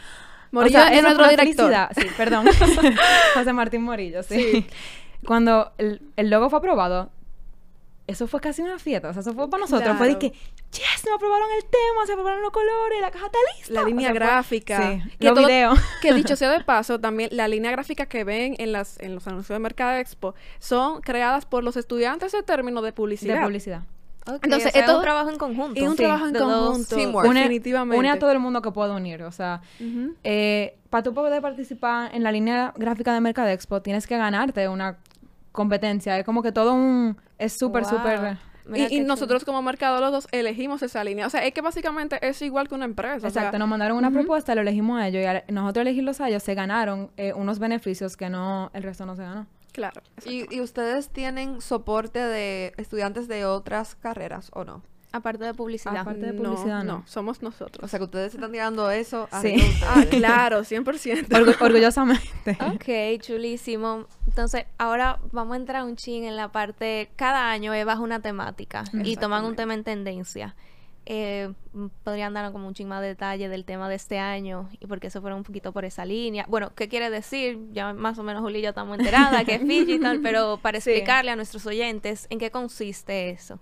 Morillo 0.51 0.80
es 0.80 0.92
eso 0.94 1.01
nuestro 1.01 1.25
fue 1.25 1.34
una 1.34 1.44
director. 1.44 1.88
Sí, 1.94 2.07
perdón. 2.16 2.45
José 3.34 3.51
Martín 3.54 3.81
Morillo, 3.84 4.24
sí. 4.24 4.66
Cuando 5.25 5.74
el, 5.78 6.01
el 6.16 6.30
logo 6.30 6.50
fue 6.50 6.60
aprobado, 6.60 7.10
eso 8.07 8.27
fue 8.27 8.39
casi 8.39 8.62
una 8.62 8.80
fiesta. 8.80 9.09
O 9.09 9.13
sea, 9.13 9.21
eso 9.21 9.33
fue 9.33 9.50
para 9.50 9.62
nosotros. 9.62 9.98
Fue 9.98 10.07
de 10.07 10.18
que, 10.18 10.30
yes, 10.31 11.06
nos 11.06 11.15
aprobaron 11.15 11.48
el 11.57 11.63
tema, 11.63 12.06
se 12.06 12.13
aprobaron 12.13 12.42
los 12.42 12.51
colores, 12.51 13.01
la 13.01 13.12
caja 13.12 13.25
está 13.27 13.38
lista. 13.57 13.74
La 13.74 13.81
O 13.81 13.86
línea 13.86 14.09
sea, 14.12 14.12
fue- 14.12 14.19
gráfica. 14.27 14.77
Sí, 14.94 15.01
que 15.19 15.25
los 15.25 15.36
todo- 15.36 15.48
videos. 15.48 15.80
Que 16.01 16.13
dicho 16.13 16.36
sea 16.36 16.51
de 16.51 16.63
paso, 16.63 17.00
también 17.00 17.30
la 17.31 17.48
línea 17.48 17.71
gráfica 17.71 18.06
que 18.06 18.24
ven 18.24 18.56
en 18.59 18.71
las 18.71 19.00
en 19.00 19.13
los 19.15 19.27
anuncios 19.27 19.56
de 19.56 19.59
Mercado 19.59 19.98
Expo 19.98 20.36
son 20.59 21.01
creadas 21.01 21.45
por 21.45 21.63
los 21.63 21.77
estudiantes 21.77 22.31
de 22.31 22.42
términos 22.44 22.83
de 22.83 22.94
publicidad. 22.94 23.36
De 23.36 23.42
publicidad. 23.45 23.83
Ok, 24.30 24.44
Entonces, 24.44 24.69
o 24.69 24.71
sea, 24.71 24.80
esto- 24.81 24.92
es 24.92 24.98
un 24.98 25.03
trabajo 25.03 25.30
en 25.30 25.38
conjunto. 25.38 25.80
Es 25.81 25.88
un 25.88 25.92
Sí, 25.95 26.03
trabajo 26.03 26.27
en 26.27 26.33
conjunto. 26.36 26.95
Teamwork. 26.98 27.30
Une, 27.30 27.39
definitivamente. 27.39 27.98
une 28.00 28.10
a 28.10 28.19
todo 28.19 28.31
el 28.31 28.39
mundo 28.39 28.62
que 28.62 28.71
pueda 28.71 28.94
unir. 28.94 29.24
O 29.24 29.31
sea, 29.31 29.62
eh, 30.24 30.77
para 30.89 31.03
tú 31.03 31.13
poder 31.13 31.41
participar 31.41 32.13
en 32.13 32.24
la 32.24 32.32
línea 32.34 32.74
gráfica 32.75 33.13
de 33.13 33.22
Mercadexpo, 33.22 33.82
tienes 33.82 34.05
que 34.05 34.17
ganarte 34.17 34.67
una 34.67 34.98
competencia. 35.53 36.17
Es 36.20 36.25
como 36.25 36.43
que 36.43 36.51
todo 36.51 36.74
un... 36.74 37.17
Es 37.38 37.58
súper, 37.58 37.84
Wow. 37.84 37.91
súper... 37.91 38.38
Mira 38.65 38.88
Y, 38.91 39.00
nosotros 39.00 39.46
como 39.46 39.62
mercadólogos 39.62 40.27
elegimos 40.34 40.82
esa 40.84 41.01
línea. 41.03 41.25
O 41.25 41.29
sea, 41.29 41.46
es 41.46 41.53
que 41.53 41.62
básicamente 41.62 42.20
es 42.27 42.41
igual 42.41 42.67
que 42.67 42.75
una 42.75 42.84
empresa. 42.84 43.15
o 43.15 43.20
sea, 43.22 43.29
Exacto, 43.29 43.58
nos 43.60 43.70
mandaron 43.70 43.98
una 43.98 44.12
propuesta, 44.12 44.56
lo 44.56 44.62
elegimos 44.62 45.00
a 45.00 45.08
ellos 45.08 45.22
y 45.22 45.25
al 45.25 45.44
nosotros 45.48 45.84
elegirlos 45.84 46.20
a 46.20 46.27
ellos 46.27 46.44
se 46.44 46.53
ganaron 46.53 47.10
eh, 47.15 47.32
unos 47.34 47.60
beneficios 47.60 48.17
que 48.17 48.29
no 48.29 48.70
el 48.74 48.84
resto 48.84 49.06
no 49.06 49.15
se 49.15 49.22
ganó. 49.24 49.48
claro. 49.72 50.01
¿Y, 50.25 50.53
y 50.53 50.60
ustedes 50.60 51.10
tienen 51.12 51.62
soporte 51.62 52.20
de 52.20 52.74
estudiantes 52.75 53.29
de 53.29 53.46
otras 53.46 53.96
carreras 53.96 54.50
o 54.53 54.65
no? 54.65 54.82
Aparte 55.14 55.46
de 55.46 55.54
publicidad. 55.54 55.96
Aparte 55.98 56.20
de 56.20 56.34
no, 56.34 56.44
publicidad, 56.54 56.84
no, 56.84 57.00
no. 57.00 57.04
somos 57.08 57.40
O 57.40 57.46
nosotros. 57.46 57.90
sea, 57.90 57.98
que 57.98 58.06
ustedes 58.06 58.34
están 58.36 58.52
tirando 58.52 58.92
eso 58.92 59.30
Sí. 59.42 59.56
Ah, 59.86 60.04
claro, 60.10 60.62
100%. 60.66 61.28
Orgu- 61.30 61.56
orgullosamente. 61.62 62.58
Ok, 62.76 63.22
chulísimo. 63.22 64.06
Entonces, 64.28 64.66
ahora 64.78 65.20
vamos 65.32 65.54
a 65.54 65.58
entrar 65.58 65.84
un 65.84 65.96
chin 65.96 66.26
en 66.26 66.36
la 66.36 66.52
parte. 66.52 67.10
Cada 67.16 67.50
año 67.52 67.74
es 67.74 67.86
bajo 67.86 68.04
una 68.04 68.20
temática 68.22 68.84
y 69.04 69.16
toman 69.16 69.46
un 69.46 69.56
tema 69.56 69.74
en 69.74 69.84
tendencia. 69.84 70.56
Eh, 71.10 71.54
podrían 72.04 72.34
darnos 72.34 72.52
como 72.52 72.68
un 72.68 72.74
chin 72.74 72.90
más 72.90 73.00
de 73.02 73.08
detalle 73.08 73.48
del 73.48 73.64
tema 73.64 73.88
de 73.88 73.96
este 73.96 74.20
año 74.20 74.68
y 74.82 74.88
por 74.88 75.00
qué 75.00 75.10
se 75.10 75.22
fueron 75.22 75.38
un 75.38 75.44
poquito 75.46 75.72
por 75.72 75.86
esa 75.86 76.04
línea. 76.04 76.46
Bueno, 76.50 76.74
¿qué 76.76 76.90
quiere 76.90 77.10
decir? 77.10 77.60
Ya 77.72 77.94
más 77.94 78.20
o 78.20 78.24
menos 78.24 78.42
Juli 78.42 78.60
y 78.60 78.64
yo 78.64 78.70
estamos 78.70 79.00
enteradas 79.00 79.46
que 79.46 79.56
es 79.56 79.62
Fiji 79.62 79.94
y 79.94 80.00
tal, 80.02 80.20
pero 80.22 80.58
para 80.62 80.82
Sí. 80.82 80.90
explicarle 80.90 81.32
a 81.32 81.38
nuestros 81.38 81.66
oyentes 81.66 82.28
en 82.30 82.40
qué 82.40 82.52
consiste 82.52 83.30
eso. 83.30 83.58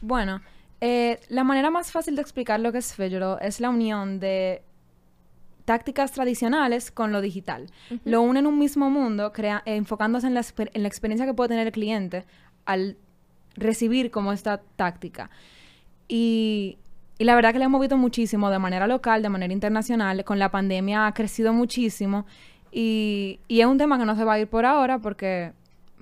Bueno, 0.00 0.40
eh, 0.80 1.18
la 1.28 1.44
manera 1.44 1.70
más 1.70 1.90
fácil 1.92 2.16
de 2.16 2.22
explicar 2.22 2.60
lo 2.60 2.72
que 2.72 2.78
es 2.78 2.94
Figaro 2.94 3.38
es 3.40 3.60
la 3.60 3.70
unión 3.70 4.20
de 4.20 4.62
tácticas 5.64 6.12
tradicionales 6.12 6.90
con 6.90 7.12
lo 7.12 7.20
digital. 7.20 7.66
Lo 8.04 8.22
une 8.22 8.38
en 8.40 8.46
un 8.46 8.58
mismo 8.58 8.88
mundo, 8.90 9.32
crea- 9.32 9.62
eh, 9.66 9.74
enfocándose 9.76 10.26
en 10.28 10.34
la, 10.34 10.44
en 10.74 10.82
la 10.82 10.88
experiencia 10.88 11.26
que 11.26 11.34
puede 11.34 11.48
tener 11.48 11.66
el 11.66 11.72
cliente 11.72 12.24
al 12.66 12.96
recibir 13.56 14.10
como 14.10 14.32
esta 14.32 14.60
táctica. 14.76 15.30
Y, 16.08 16.78
y 17.18 17.24
la 17.24 17.34
verdad 17.34 17.52
que 17.52 17.58
le 17.58 17.64
hemos 17.64 17.80
visto 17.80 17.96
muchísimo 17.96 18.48
de 18.50 18.58
manera 18.60 18.86
local, 18.86 19.22
de 19.22 19.28
manera 19.28 19.52
internacional. 19.52 20.24
Con 20.24 20.38
la 20.38 20.50
pandemia 20.50 21.06
ha 21.08 21.14
crecido 21.14 21.52
muchísimo. 21.52 22.26
Y, 22.70 23.40
y 23.48 23.60
es 23.60 23.66
un 23.66 23.78
tema 23.78 23.98
que 23.98 24.04
no 24.04 24.14
se 24.14 24.22
va 24.24 24.34
a 24.34 24.38
ir 24.40 24.46
por 24.48 24.66
ahora 24.66 24.98
porque 24.98 25.52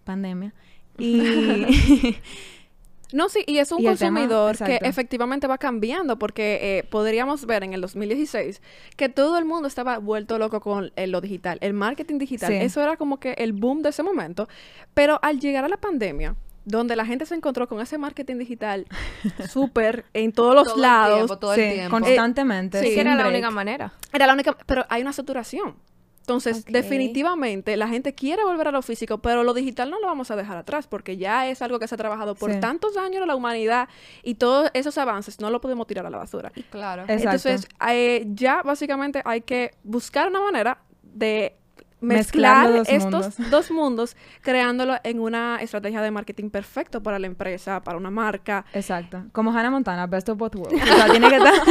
pandemia. 0.05 0.53
Y 0.99 1.23
No, 3.15 3.29
sí, 3.29 3.45
y 3.47 3.59
es 3.59 3.71
un 3.71 3.81
Y 3.81 3.87
el 3.87 3.97
tema- 3.97 4.19
consumidor 4.21 4.59
que 4.59 4.81
efectivamente 4.87 5.47
va 5.47 5.57
cambiando, 5.57 6.19
porque 6.19 6.59
eh, 6.79 6.83
podríamos 6.83 7.47
ver 7.47 7.63
en 7.63 7.73
el 7.73 7.81
2016 7.81 8.61
que 8.97 9.09
todo 9.09 9.39
el 9.39 9.45
mundo 9.45 9.69
estaba 9.69 9.99
vuelto 9.99 10.37
loco 10.39 10.61
con 10.61 10.91
eh, 10.97 11.07
lo 11.07 11.21
digital, 11.21 11.59
el 11.61 11.75
marketing 11.75 12.19
digital. 12.19 12.49
Sí. 12.51 12.57
Eso 12.61 12.83
era 12.83 12.97
como 12.97 13.21
que 13.21 13.33
el 13.39 13.53
boom 13.53 13.83
de 13.83 13.91
ese 13.91 14.03
momento. 14.03 14.49
Pero 14.95 15.21
al 15.23 15.39
llegar 15.39 15.65
a 15.65 15.69
la 15.69 15.77
pandemia, 15.77 16.35
donde 16.65 16.97
la 16.97 17.05
gente 17.07 17.25
se 17.27 17.35
encontró 17.35 17.69
con 17.69 17.81
ese 17.81 17.99
marketing 17.99 18.37
digital 18.39 18.87
súper 19.49 20.07
en 20.15 20.33
todos 20.33 20.55
los 20.55 20.65
Todo 20.65 20.75
el 20.77 20.83
lados, 20.83 21.17
tiempo, 21.19 21.39
todo 21.39 21.55
sí, 21.55 21.61
el 21.61 21.73
tiempo. 21.75 21.91
constantemente. 21.91 22.81
sí, 22.81 22.95
Sí, 22.95 22.99
era 23.01 23.15
la 23.15 23.29
única 23.29 23.51
manera. 23.51 23.93
era 24.13 24.27
la 24.27 24.33
única, 24.33 24.57
pero 24.67 24.85
hay 24.89 25.03
una 25.03 25.13
saturación. 25.13 25.77
Entonces, 26.25 26.65
definitivamente 26.65 27.77
la 27.77 27.87
gente 27.87 28.15
quiere 28.15 28.43
volver 28.45 28.69
a 28.69 28.71
lo 28.71 28.81
físico, 28.81 29.19
pero 29.19 29.45
lo 29.45 29.53
digital 29.53 29.91
no 29.91 30.01
lo 30.01 30.07
vamos 30.07 30.31
a 30.31 30.37
dejar 30.37 30.57
atrás 30.57 30.87
porque 30.87 31.19
ya 31.19 31.49
es 31.51 31.61
algo 31.61 31.79
que 31.79 31.87
se 31.87 31.95
ha 31.95 31.99
trabajado 31.99 32.35
por 32.35 32.51
Sí. 32.51 32.61
tantos 32.61 32.97
años 32.97 33.21
en 33.23 33.29
la 33.29 33.37
humanidad 33.37 33.89
y 34.23 34.37
todos 34.37 34.71
esos 34.73 34.97
avances 34.97 35.39
no 35.41 35.51
lo 35.51 35.61
podemos 35.61 35.87
tirar 35.87 36.07
a 36.07 36.11
la 36.11 36.17
basura. 36.19 36.51
Claro. 36.71 37.03
Exacto. 37.03 37.23
Entonces, 37.49 37.69
eh, 37.91 38.25
ya 38.29 38.63
básicamente 38.63 39.21
hay 39.27 39.43
que 39.43 39.73
buscar 39.83 40.29
una 40.29 40.41
manera 40.41 40.79
de 41.03 41.57
Mezclar 42.05 42.73
dos 42.73 42.89
estos 42.89 43.03
mundos. 43.13 43.35
dos 43.51 43.71
mundos, 43.71 44.17
creándolo 44.41 44.97
en 45.05 45.21
una 45.21 45.59
estrategia 45.61 46.03
de 46.03 46.11
marketing 46.11 46.51
perfecto 46.51 47.03
para 47.03 47.19
la 47.19 47.27
empresa, 47.27 47.83
para 47.83 47.99
una 47.99 48.11
marca. 48.11 48.65
Exacto. 48.73 49.25
Como 49.33 49.51
Hannah 49.53 49.71
Montana, 49.71 50.07
Best 50.07 50.29
of 50.29 50.39
Both 50.39 50.57
Worlds. 50.57 50.83
O 50.83 50.97
sea, 50.97 51.07
tiene 51.11 51.29
que 51.29 51.37
estar... 51.37 51.53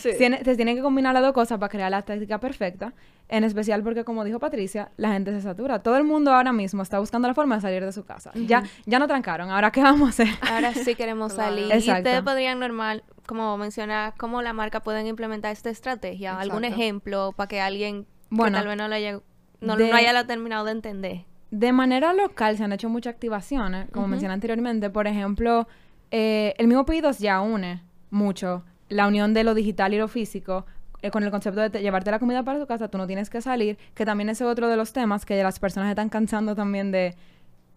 Sí. 0.00 0.10
tiene, 0.18 0.44
se 0.44 0.54
tienen 0.56 0.76
que 0.76 0.82
combinar 0.82 1.14
las 1.14 1.22
dos 1.22 1.32
cosas 1.32 1.58
para 1.58 1.70
crear 1.70 1.90
la 1.90 2.02
táctica 2.02 2.38
perfecta. 2.38 2.92
En 3.28 3.42
especial 3.44 3.82
porque, 3.82 4.04
como 4.04 4.22
dijo 4.24 4.38
Patricia, 4.38 4.90
la 4.98 5.12
gente 5.12 5.32
se 5.32 5.40
satura. 5.40 5.80
Todo 5.82 5.96
el 5.96 6.04
mundo 6.04 6.32
ahora 6.32 6.52
mismo 6.52 6.82
está 6.82 6.98
buscando 7.00 7.26
la 7.26 7.34
forma 7.34 7.56
de 7.56 7.60
salir 7.62 7.84
de 7.84 7.90
su 7.92 8.04
casa. 8.04 8.30
Ya, 8.34 8.62
ya 8.84 8.98
no 9.00 9.08
trancaron. 9.08 9.50
Ahora, 9.50 9.72
¿qué 9.72 9.82
vamos 9.82 10.06
a 10.06 10.10
hacer? 10.10 10.28
Ahora 10.48 10.72
sí 10.74 10.94
queremos 10.94 11.32
Claro. 11.34 11.50
salir. 11.50 11.66
Y 11.66 11.72
Exacto. 11.72 12.02
ustedes 12.02 12.22
podrían 12.22 12.60
normal, 12.60 13.02
como 13.26 13.56
mencionar, 13.56 14.14
cómo 14.16 14.42
la 14.42 14.52
marca 14.52 14.80
pueden 14.80 15.06
implementar 15.08 15.50
esta 15.50 15.70
estrategia. 15.70 16.38
Algún 16.38 16.64
Exacto. 16.64 16.82
ejemplo 16.82 17.32
para 17.34 17.48
que 17.48 17.60
alguien 17.60 18.06
Bueno, 18.30 18.58
que 18.58 18.60
tal 18.60 18.68
vez 18.68 18.76
no 18.76 18.86
lo 18.88 18.94
haya, 18.94 19.20
no, 19.60 19.76
de- 19.76 19.90
no 19.90 19.96
haya 19.96 20.26
terminado 20.26 20.64
de 20.64 20.72
entender. 20.72 21.24
De 21.50 21.72
manera 21.72 22.12
local 22.12 22.56
se 22.56 22.64
han 22.64 22.72
hecho 22.72 22.88
muchas 22.88 23.14
activaciones, 23.14 23.88
como 23.92 24.06
mencioné 24.08 24.34
anteriormente. 24.34 24.90
Por 24.90 25.06
ejemplo, 25.06 25.68
eh, 26.10 26.54
el 26.58 26.66
mismo 26.66 26.84
Pedidos 26.84 27.18
ya 27.18 27.40
une 27.40 27.82
mucho 28.10 28.64
la 28.88 29.06
unión 29.08 29.32
de 29.34 29.44
lo 29.44 29.54
digital 29.54 29.94
y 29.94 29.98
lo 29.98 30.08
físico 30.08 30.66
eh, 31.02 31.10
con 31.10 31.22
el 31.22 31.30
concepto 31.30 31.60
de 31.60 31.70
te- 31.70 31.82
llevarte 31.82 32.10
la 32.10 32.18
comida 32.18 32.42
para 32.42 32.58
tu 32.58 32.66
casa, 32.66 32.88
tú 32.88 32.98
no 32.98 33.06
tienes 33.06 33.30
que 33.30 33.40
salir, 33.40 33.78
que 33.94 34.04
también 34.04 34.28
ese 34.28 34.44
es 34.44 34.50
otro 34.50 34.68
de 34.68 34.76
los 34.76 34.92
temas 34.92 35.24
que 35.26 35.40
las 35.42 35.58
personas 35.58 35.90
están 35.90 36.08
cansando 36.08 36.54
también 36.56 36.90
de, 36.90 37.14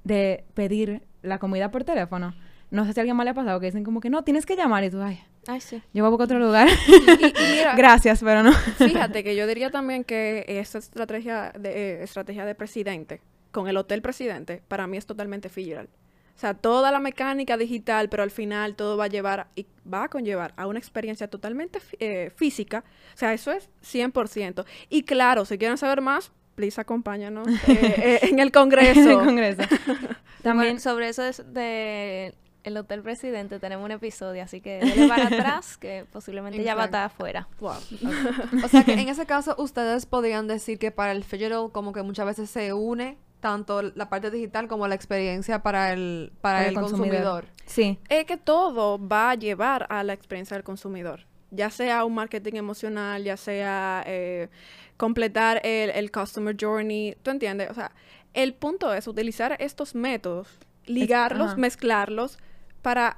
de 0.03 0.43
pedir 0.53 1.01
la 1.21 1.37
comida 1.37 1.69
por 1.71 1.83
teléfono. 1.83 2.33
No 2.71 2.85
sé 2.85 2.93
si 2.93 2.99
a 2.99 3.01
alguien 3.01 3.15
más 3.17 3.23
le 3.23 3.31
ha 3.31 3.33
pasado 3.33 3.59
que 3.59 3.65
dicen 3.67 3.83
como 3.83 3.99
que 3.99 4.09
no, 4.09 4.23
tienes 4.23 4.45
que 4.45 4.55
llamar 4.55 4.83
y 4.83 4.89
tú, 4.89 5.01
ay, 5.01 5.19
Ay, 5.47 5.59
sí. 5.61 5.81
yo 5.93 6.03
voy 6.03 6.07
a 6.07 6.09
buscar 6.09 6.25
otro 6.25 6.39
lugar. 6.39 6.67
Y, 6.87 7.25
y 7.25 7.33
mira, 7.57 7.75
Gracias, 7.75 8.21
pero 8.23 8.43
no. 8.43 8.53
Fíjate 8.53 9.23
que 9.23 9.35
yo 9.35 9.47
diría 9.47 9.69
también 9.71 10.03
que 10.03 10.45
esta 10.47 10.77
estrategia 10.77 11.51
de, 11.57 11.69
eh, 11.69 12.03
estrategia 12.03 12.45
de 12.45 12.55
presidente 12.55 13.21
con 13.51 13.67
el 13.67 13.77
hotel 13.77 14.01
presidente 14.01 14.61
para 14.67 14.85
mí 14.87 14.97
es 14.97 15.05
totalmente 15.05 15.49
figural. 15.49 15.89
O 16.35 16.39
sea, 16.39 16.53
toda 16.53 16.89
la 16.89 16.99
mecánica 17.01 17.57
digital, 17.57 18.07
pero 18.07 18.23
al 18.23 18.31
final 18.31 18.75
todo 18.75 18.95
va 18.95 19.05
a 19.05 19.07
llevar 19.09 19.47
y 19.55 19.65
va 19.91 20.05
a 20.05 20.07
conllevar 20.07 20.53
a 20.55 20.67
una 20.67 20.79
experiencia 20.79 21.27
totalmente 21.27 21.79
eh, 21.99 22.31
física. 22.33 22.85
O 23.13 23.17
sea, 23.17 23.33
eso 23.33 23.51
es 23.51 23.69
100%. 23.83 24.63
Y 24.87 25.03
claro, 25.03 25.43
si 25.43 25.57
quieren 25.57 25.77
saber 25.77 25.99
más, 25.99 26.31
please 26.55 26.79
acompáñanos 26.79 27.45
eh, 27.47 27.59
eh, 27.67 28.19
en 28.21 28.39
el 28.39 28.51
Congreso. 28.53 29.01
en 29.01 29.09
el 29.09 29.17
Congreso. 29.17 29.63
También 29.63 30.17
También, 30.43 30.79
sobre 30.79 31.09
eso 31.09 31.25
es 31.25 31.43
de 31.53 32.33
el 32.63 32.77
Hotel 32.77 33.01
Presidente 33.01 33.59
tenemos 33.59 33.85
un 33.85 33.91
episodio, 33.91 34.43
así 34.43 34.61
que 34.61 34.79
dele 34.79 35.07
para 35.07 35.27
atrás, 35.27 35.77
que 35.77 36.05
posiblemente 36.11 36.63
ya 36.63 36.75
va 36.75 36.83
a 36.83 36.85
estar 36.85 37.03
afuera. 37.03 37.47
Wow. 37.59 37.73
O 38.63 38.67
sea 38.67 38.83
que 38.83 38.93
en 38.93 39.09
ese 39.09 39.25
caso 39.25 39.55
ustedes 39.57 40.05
podrían 40.05 40.47
decir 40.47 40.77
que 40.77 40.91
para 40.91 41.11
el 41.11 41.23
digital 41.23 41.69
como 41.69 41.93
que 41.93 42.01
muchas 42.03 42.25
veces 42.25 42.49
se 42.49 42.73
une 42.73 43.17
tanto 43.39 43.81
la 43.81 44.09
parte 44.09 44.31
digital 44.31 44.67
como 44.67 44.87
la 44.87 44.95
experiencia 44.95 45.63
para 45.63 45.93
el 45.93 46.33
para, 46.41 46.67
el, 46.67 46.75
consumidor. 46.75 47.45
sí. 47.65 47.97
es 48.09 48.25
que 48.25 48.35
todo 48.35 48.99
va 48.99 49.31
a 49.31 49.35
llevar 49.35 49.87
a 49.89 50.03
la 50.03 50.13
experiencia 50.13 50.55
del 50.57 50.63
consumidor. 50.63 51.25
Ya 51.51 51.69
sea 51.69 52.03
un 52.03 52.13
marketing 52.13 52.55
emocional, 52.55 53.23
ya 53.23 53.37
sea 53.37 54.03
eh, 54.05 54.49
completar 54.97 55.61
el, 55.63 55.89
el 55.89 56.11
customer 56.11 56.55
journey. 56.59 57.15
¿Tú 57.23 57.31
entiendes? 57.31 57.71
O 57.71 57.73
sea, 57.73 57.91
el 58.33 58.53
punto 58.53 58.93
es 58.93 59.07
utilizar 59.07 59.55
estos 59.59 59.95
métodos, 59.95 60.59
ligarlos, 60.85 61.57
mezclarlos 61.57 62.37
para 62.81 63.17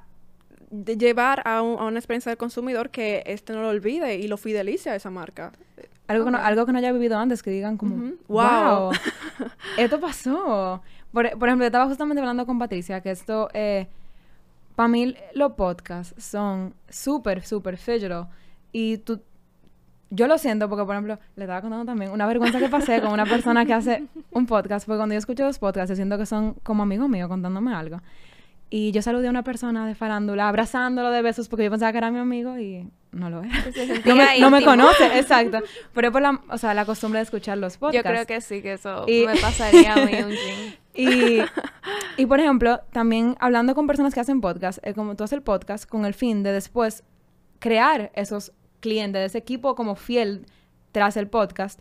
de- 0.69 0.97
llevar 0.97 1.41
a, 1.45 1.61
un- 1.61 1.79
a 1.79 1.85
una 1.85 1.99
experiencia 1.99 2.29
del 2.29 2.37
consumidor 2.37 2.89
que 2.89 3.23
este 3.25 3.53
no 3.53 3.61
lo 3.61 3.69
olvide 3.69 4.15
y 4.15 4.27
lo 4.27 4.37
fidelice 4.37 4.89
a 4.89 4.95
esa 4.95 5.09
marca. 5.09 5.51
Algo, 6.07 6.25
que 6.25 6.31
no, 6.31 6.37
algo 6.39 6.65
que 6.65 6.71
no 6.73 6.77
haya 6.79 6.91
vivido 6.91 7.17
antes, 7.17 7.41
que 7.41 7.51
digan 7.51 7.77
como, 7.77 8.11
wow, 8.27 8.89
Wow. 8.89 8.91
esto 9.77 9.99
pasó. 9.99 10.81
Por, 11.13 11.29
por 11.37 11.47
ejemplo, 11.47 11.63
yo 11.63 11.67
estaba 11.67 11.87
justamente 11.87 12.19
hablando 12.19 12.45
con 12.45 12.59
Patricia 12.59 12.99
que 13.01 13.11
esto, 13.11 13.47
para 14.75 14.87
mí 14.87 15.15
los 15.33 15.53
podcasts 15.53 16.13
son 16.21 16.73
súper, 16.89 17.43
súper 17.45 17.77
digital. 17.77 18.27
Y 18.73 18.97
tú, 18.97 19.21
yo 20.09 20.27
lo 20.27 20.37
siento 20.37 20.67
porque, 20.69 20.83
por 20.85 20.95
ejemplo, 20.95 21.19
le 21.35 21.43
estaba 21.45 21.61
contando 21.61 21.85
también 21.85 22.11
una 22.11 22.25
vergüenza 22.25 22.59
que 22.59 22.67
pasé 22.69 23.01
con 23.01 23.11
una 23.13 23.25
persona 23.25 23.65
que 23.65 23.73
hace 23.73 24.05
un 24.31 24.45
podcast, 24.47 24.85
porque 24.85 24.97
cuando 24.97 25.13
yo 25.13 25.19
escucho 25.19 25.43
los 25.45 25.59
podcasts, 25.59 25.89
yo 25.89 25.95
siento 25.95 26.17
que 26.17 26.25
son 26.25 26.55
como 26.63 26.83
amigos 26.83 27.07
míos 27.09 27.27
contándome 27.29 27.73
algo. 27.73 28.01
Y 28.73 28.93
yo 28.93 29.01
saludé 29.01 29.27
a 29.27 29.29
una 29.29 29.43
persona 29.43 29.85
de 29.85 29.95
farándula, 29.95 30.47
abrazándolo 30.47 31.11
de 31.11 31.21
besos, 31.21 31.49
porque 31.49 31.65
yo 31.65 31.69
pensaba 31.69 31.91
que 31.91 31.97
era 31.97 32.09
mi 32.09 32.19
amigo 32.19 32.57
y 32.57 32.87
no 33.11 33.29
lo 33.29 33.43
era. 33.43 33.53
Se 33.73 33.85
No 34.05 34.15
me, 34.15 34.39
no 34.39 34.49
me 34.49 34.59
íntimo. 34.59 34.65
conoce, 34.71 35.19
exacto. 35.19 35.59
Pero 35.93 36.07
es 36.07 36.11
por 36.13 36.21
la, 36.21 36.39
o 36.49 36.57
sea, 36.57 36.73
la 36.73 36.85
costumbre 36.85 37.19
de 37.19 37.23
escuchar 37.23 37.57
los 37.57 37.73
Yo 37.73 37.79
podcasts. 37.81 38.09
creo 38.09 38.25
que 38.25 38.39
sí, 38.39 38.61
que 38.61 38.73
eso 38.73 39.03
Y- 39.09 39.25
me 39.27 39.35
pasaría 39.35 39.93
a 39.93 40.05
mí 40.05 40.13
un 40.23 40.31
chin. 40.31 40.75
Y, 40.93 41.39
y 42.17 42.25
por 42.25 42.39
ejemplo, 42.41 42.81
también 42.91 43.35
hablando 43.39 43.75
con 43.75 43.87
personas 43.87 44.13
que 44.13 44.19
hacen 44.19 44.41
podcast, 44.41 44.79
eh, 44.85 44.93
como 44.93 45.15
tú 45.15 45.23
haces 45.23 45.37
el 45.37 45.41
podcast 45.41 45.85
con 45.87 46.05
el 46.05 46.13
fin 46.13 46.41
de 46.43 46.51
después 46.51 47.03
crear 47.59 48.11
esos 48.15 48.51
clientes, 48.81 49.21
ese 49.25 49.37
equipo 49.37 49.75
como 49.75 49.95
fiel 49.95 50.45
tras 50.91 51.15
el 51.17 51.27
podcast. 51.27 51.79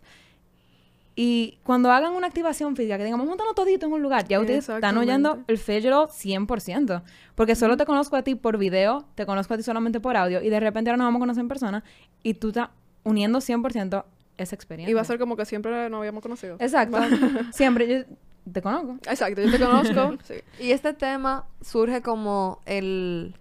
Y 1.23 1.59
cuando 1.61 1.91
hagan 1.91 2.13
una 2.13 2.25
activación 2.25 2.75
física, 2.75 2.97
que 2.97 3.03
digamos, 3.03 3.27
juntanos 3.27 3.53
todito 3.53 3.85
en 3.85 3.93
un 3.93 4.01
lugar, 4.01 4.27
ya 4.27 4.39
ustedes 4.39 4.67
están 4.67 4.97
oyendo 4.97 5.43
el 5.45 5.57
digital 5.57 6.07
100%. 6.07 7.03
Porque 7.35 7.53
solo 7.53 7.77
te 7.77 7.85
conozco 7.85 8.15
a 8.15 8.23
ti 8.23 8.33
por 8.33 8.57
video, 8.57 9.05
te 9.13 9.27
conozco 9.27 9.53
a 9.53 9.57
ti 9.57 9.61
solamente 9.61 9.99
por 9.99 10.17
audio, 10.17 10.41
y 10.41 10.49
de 10.49 10.59
repente 10.59 10.89
ahora 10.89 10.97
nos 10.97 11.05
vamos 11.05 11.19
a 11.19 11.21
conocer 11.21 11.41
en 11.41 11.47
persona, 11.47 11.83
y 12.23 12.33
tú 12.33 12.47
estás 12.47 12.69
uniendo 13.03 13.37
100% 13.37 14.03
esa 14.37 14.55
experiencia. 14.55 14.89
Y 14.89 14.95
va 14.95 15.01
a 15.01 15.03
ser 15.03 15.19
como 15.19 15.37
que 15.37 15.45
siempre 15.45 15.91
nos 15.91 15.99
habíamos 15.99 16.23
conocido. 16.23 16.55
Exacto. 16.59 16.97
Siempre 17.53 17.87
yo 17.87 18.15
te 18.51 18.63
conozco. 18.63 18.97
Exacto, 19.07 19.43
yo 19.43 19.51
te 19.51 19.59
conozco. 19.63 20.17
sí. 20.23 20.33
Y 20.59 20.71
este 20.71 20.95
tema 20.95 21.45
surge 21.61 22.01
como 22.01 22.61
el, 22.65 23.35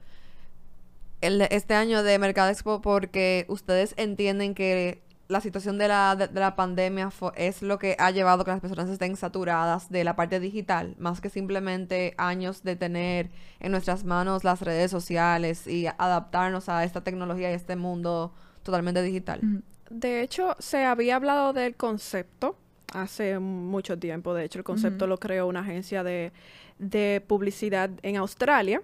el 1.23 1.41
este 1.51 1.73
año 1.73 2.03
de 2.03 2.19
Mercado 2.19 2.51
Expo 2.51 2.83
porque 2.83 3.47
ustedes 3.49 3.95
entienden 3.97 4.55
que 4.55 5.01
la 5.31 5.41
situación 5.41 5.79
de 5.79 5.87
la, 5.87 6.17
de, 6.17 6.27
de 6.27 6.41
la 6.41 6.57
pandemia 6.57 7.09
es 7.37 7.63
lo 7.63 7.79
que 7.79 7.95
ha 7.99 8.11
llevado 8.11 8.43
a 8.43 8.45
que 8.45 8.51
las 8.51 8.61
personas 8.61 8.89
estén 8.91 9.17
saturadas 9.17 9.89
de 9.89 10.03
la 10.03 10.17
parte 10.17 10.41
digital, 10.41 10.97
más 10.99 11.21
que 11.21 11.31
simplemente 11.31 12.15
años 12.19 12.65
de 12.65 12.75
tener 12.75 13.31
en 13.61 13.71
nuestras 13.71 14.05
manos 14.05 14.43
las 14.43 14.61
redes 14.61 14.91
sociales 14.91 15.69
y 15.69 15.87
adaptarnos 15.87 16.69
a 16.69 16.83
esta 16.83 17.03
tecnología 17.03 17.51
y 17.51 17.53
a 17.53 17.57
este 17.57 17.77
mundo 17.77 18.35
totalmente 18.65 19.03
digital. 19.03 19.41
De 19.89 20.21
hecho, 20.21 20.57
se 20.59 20.85
había 20.85 21.15
hablado 21.15 21.53
del 21.53 21.77
concepto 21.77 22.57
hace 22.93 23.39
mucho 23.39 23.99
tiempo. 23.99 24.35
De 24.35 24.45
hecho, 24.45 24.59
el 24.59 24.65
concepto 24.65 25.07
lo 25.07 25.19
creó 25.19 25.47
una 25.47 25.61
agencia 25.61 26.03
de, 26.03 26.33
de 26.79 27.23
publicidad 27.25 27.91
en 28.03 28.17
Australia. 28.17 28.83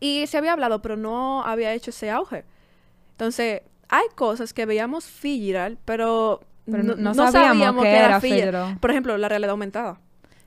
Y 0.00 0.26
se 0.26 0.36
había 0.36 0.52
hablado, 0.52 0.82
pero 0.82 0.98
no 0.98 1.42
había 1.44 1.72
hecho 1.72 1.88
ese 1.88 2.10
auge. 2.10 2.44
Entonces, 3.12 3.62
hay 3.88 4.06
cosas 4.14 4.52
que 4.52 4.66
veíamos 4.66 5.04
figural, 5.04 5.78
pero, 5.84 6.40
Pero 6.64 6.82
no- 6.82 6.96
no 6.96 7.14
sabíamos 7.14 7.82
que 7.84 7.90
era 7.90 8.20
figural. 8.20 8.78
Por 8.80 8.90
ejemplo, 8.90 9.16
la 9.18 9.28
realidad 9.28 9.50
aumentada. 9.50 10.00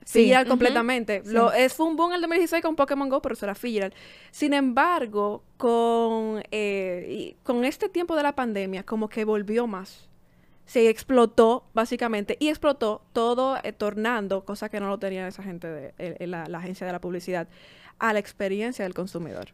Sí. 0.06 0.32
Completamente. 0.48 1.22
Sí. 1.24 1.32
Lo, 1.34 1.52
es, 1.54 1.74
fue 1.76 1.86
un 1.86 1.96
boom 1.96 2.10
en 2.12 2.16
el 2.16 2.22
2016 2.22 2.64
con 2.64 2.76
Pokémon 2.76 3.10
Go, 3.10 3.22
pero 3.22 3.34
eso 3.34 3.46
era 3.46 3.54
figural. 3.54 3.94
Sin 4.32 4.54
embargo, 4.54 5.44
con, 5.58 6.42
eh, 6.52 7.36
con 7.44 7.64
este 7.64 7.90
tiempo 7.90 8.16
de 8.16 8.24
la 8.24 8.34
pandemia, 8.34 8.84
como 8.84 9.08
que 9.08 9.24
volvió 9.24 9.68
más. 9.68 10.10
Se 10.66 10.90
explotó, 10.90 11.64
básicamente, 11.74 12.38
y 12.40 12.50
explotó 12.50 13.02
todo 13.14 13.58
eh, 13.64 13.72
tornando, 13.72 14.46
cosa 14.46 14.70
que 14.70 14.80
no 14.80 14.88
lo 14.88 14.98
tenía 15.00 15.28
esa 15.28 15.44
gente 15.44 15.68
de 15.68 15.94
eh, 15.98 16.28
la, 16.28 16.46
la 16.48 16.58
agencia 16.60 16.86
de 16.88 16.94
la 16.94 17.02
publicidad, 17.02 17.48
a 18.00 18.14
la 18.14 18.20
experiencia 18.20 18.84
del 18.86 18.94
consumidor. 18.94 19.50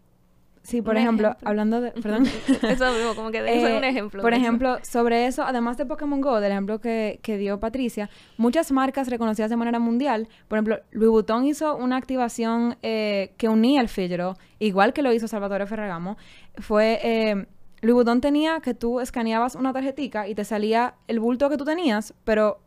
Sí, 0.65 0.81
por 0.81 0.97
ejemplo, 0.97 1.27
ejemplo. 1.29 1.47
hablando 1.47 1.79
de... 1.79 1.91
Perdón. 1.91 2.25
Eso 2.63 2.91
mismo, 2.91 3.13
como 3.15 3.29
que 3.31 3.41
de 3.43 3.55
eso 3.57 3.67
es 3.67 3.73
Eh, 3.73 3.77
un 3.77 3.83
ejemplo. 3.83 4.21
Por 4.21 4.33
eso. 4.33 4.41
ejemplo, 4.41 4.77
sobre 4.81 5.27
eso, 5.27 5.43
además 5.43 5.77
de 5.77 5.85
Pokémon 5.85 6.19
Go, 6.21 6.39
del 6.41 6.51
ejemplo 6.51 6.79
que, 6.81 7.19
que 7.21 7.37
dio 7.37 7.59
Patricia, 7.59 8.09
muchas 8.37 8.71
marcas 8.71 9.07
reconocidas 9.07 9.51
de 9.51 9.57
manera 9.57 9.77
mundial, 9.79 10.27
por 10.47 10.57
ejemplo, 10.57 10.79
Louis 10.91 11.11
Vuitton 11.11 11.45
hizo 11.45 11.75
una 11.75 11.97
activación 11.97 12.77
eh, 12.81 13.33
que 13.37 13.47
unía 13.47 13.79
el 13.81 13.89
Figaro, 13.89 14.37
igual 14.59 14.91
que 14.93 15.03
lo 15.03 15.13
hizo 15.13 15.27
Salvatore 15.27 15.67
Ferragamo, 15.67 16.17
fue... 16.57 16.99
eh, 17.03 17.45
Louis 17.81 17.93
Vuitton 17.93 18.19
tenía 18.19 18.61
que 18.61 18.73
tú 18.73 18.99
escaneabas 18.99 19.53
una 19.53 19.71
tarjetica 19.71 20.27
y 20.27 20.33
te 20.33 20.43
salía 20.43 20.95
el 21.07 21.19
bulto 21.19 21.49
que 21.49 21.57
tú 21.57 21.65
tenías, 21.65 22.15
pero 22.23 22.59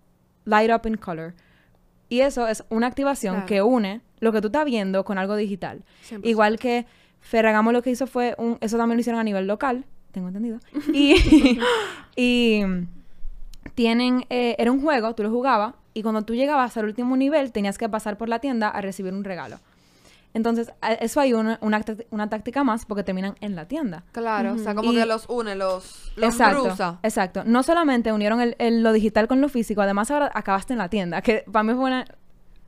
light 0.45 0.71
up 0.71 0.87
in 0.87 0.97
color. 0.97 1.35
Y 2.09 2.21
eso 2.21 2.47
es 2.47 2.62
una 2.71 2.87
activación 2.87 3.35
Claro. 3.35 3.47
que 3.47 3.62
une 3.62 4.00
lo 4.21 4.31
que 4.33 4.40
tú 4.40 4.47
estás 4.49 4.64
viendo 4.64 5.05
con 5.05 5.19
algo 5.19 5.35
digital. 5.35 5.83
100%. 6.09 6.21
Igual 6.25 6.59
que 6.61 6.87
Ferragamo 7.20 7.72
lo 7.72 7.82
que 7.82 7.90
hizo 7.90 8.06
fue 8.06 8.34
un, 8.38 8.58
eso 8.60 8.76
también 8.76 8.96
lo 8.96 9.00
hicieron 9.00 9.20
a 9.20 9.25
nivel 9.25 9.46
local, 9.46 9.84
tengo 10.12 10.28
entendido. 10.28 10.58
Y, 10.92 11.14
y 12.16 12.62
tienen, 13.75 14.25
eh, 14.30 14.56
era 14.58 14.72
un 14.72 14.80
juego, 14.80 15.14
tú 15.14 15.22
lo 15.22 15.30
jugabas 15.30 15.75
y 15.94 16.02
cuando 16.02 16.22
tú 16.22 16.34
llegabas 16.34 16.76
al 16.76 16.87
último 16.87 17.16
nivel 17.16 17.52
tenías 17.52 17.78
que 17.78 17.88
pasar 17.88 18.16
por 18.16 18.28
la 18.28 18.38
tienda 18.38 18.68
a 18.68 18.80
recibir 18.80 19.12
un 19.12 19.25
regalo. 19.25 19.58
Entonces, 20.34 20.70
eso 21.00 21.20
hay 21.20 21.32
una, 21.32 21.58
una, 21.62 22.28
táctica 22.28 22.62
más 22.62 22.84
porque 22.84 23.02
terminan 23.02 23.34
en 23.40 23.56
la 23.56 23.64
tienda. 23.66 24.04
Claro, 24.12 24.52
o 24.54 24.58
sea, 24.58 24.75
como 24.75 24.92
Y- 24.92 24.96
que 24.96 25.06
los 25.06 25.25
une, 25.28 25.54
los, 25.56 26.12
los 26.16 26.28
exacto, 26.34 26.64
cruza. 26.64 26.98
exacto. 27.02 27.42
No 27.44 27.62
solamente 27.62 28.12
unieron 28.12 28.40
el, 28.40 28.54
el- 28.58 28.82
lo 28.82 28.92
digital 28.92 29.26
con 29.26 29.40
lo 29.40 29.48
físico, 29.48 29.80
además 29.80 30.10
ahora 30.10 30.30
acabaste 30.34 30.75
en 30.75 30.78
la 30.78 30.90
tienda, 30.90 31.22
que 31.22 31.44
para 31.50 31.62
mí 31.62 31.72
fue 31.75 31.84
una, 31.84 32.04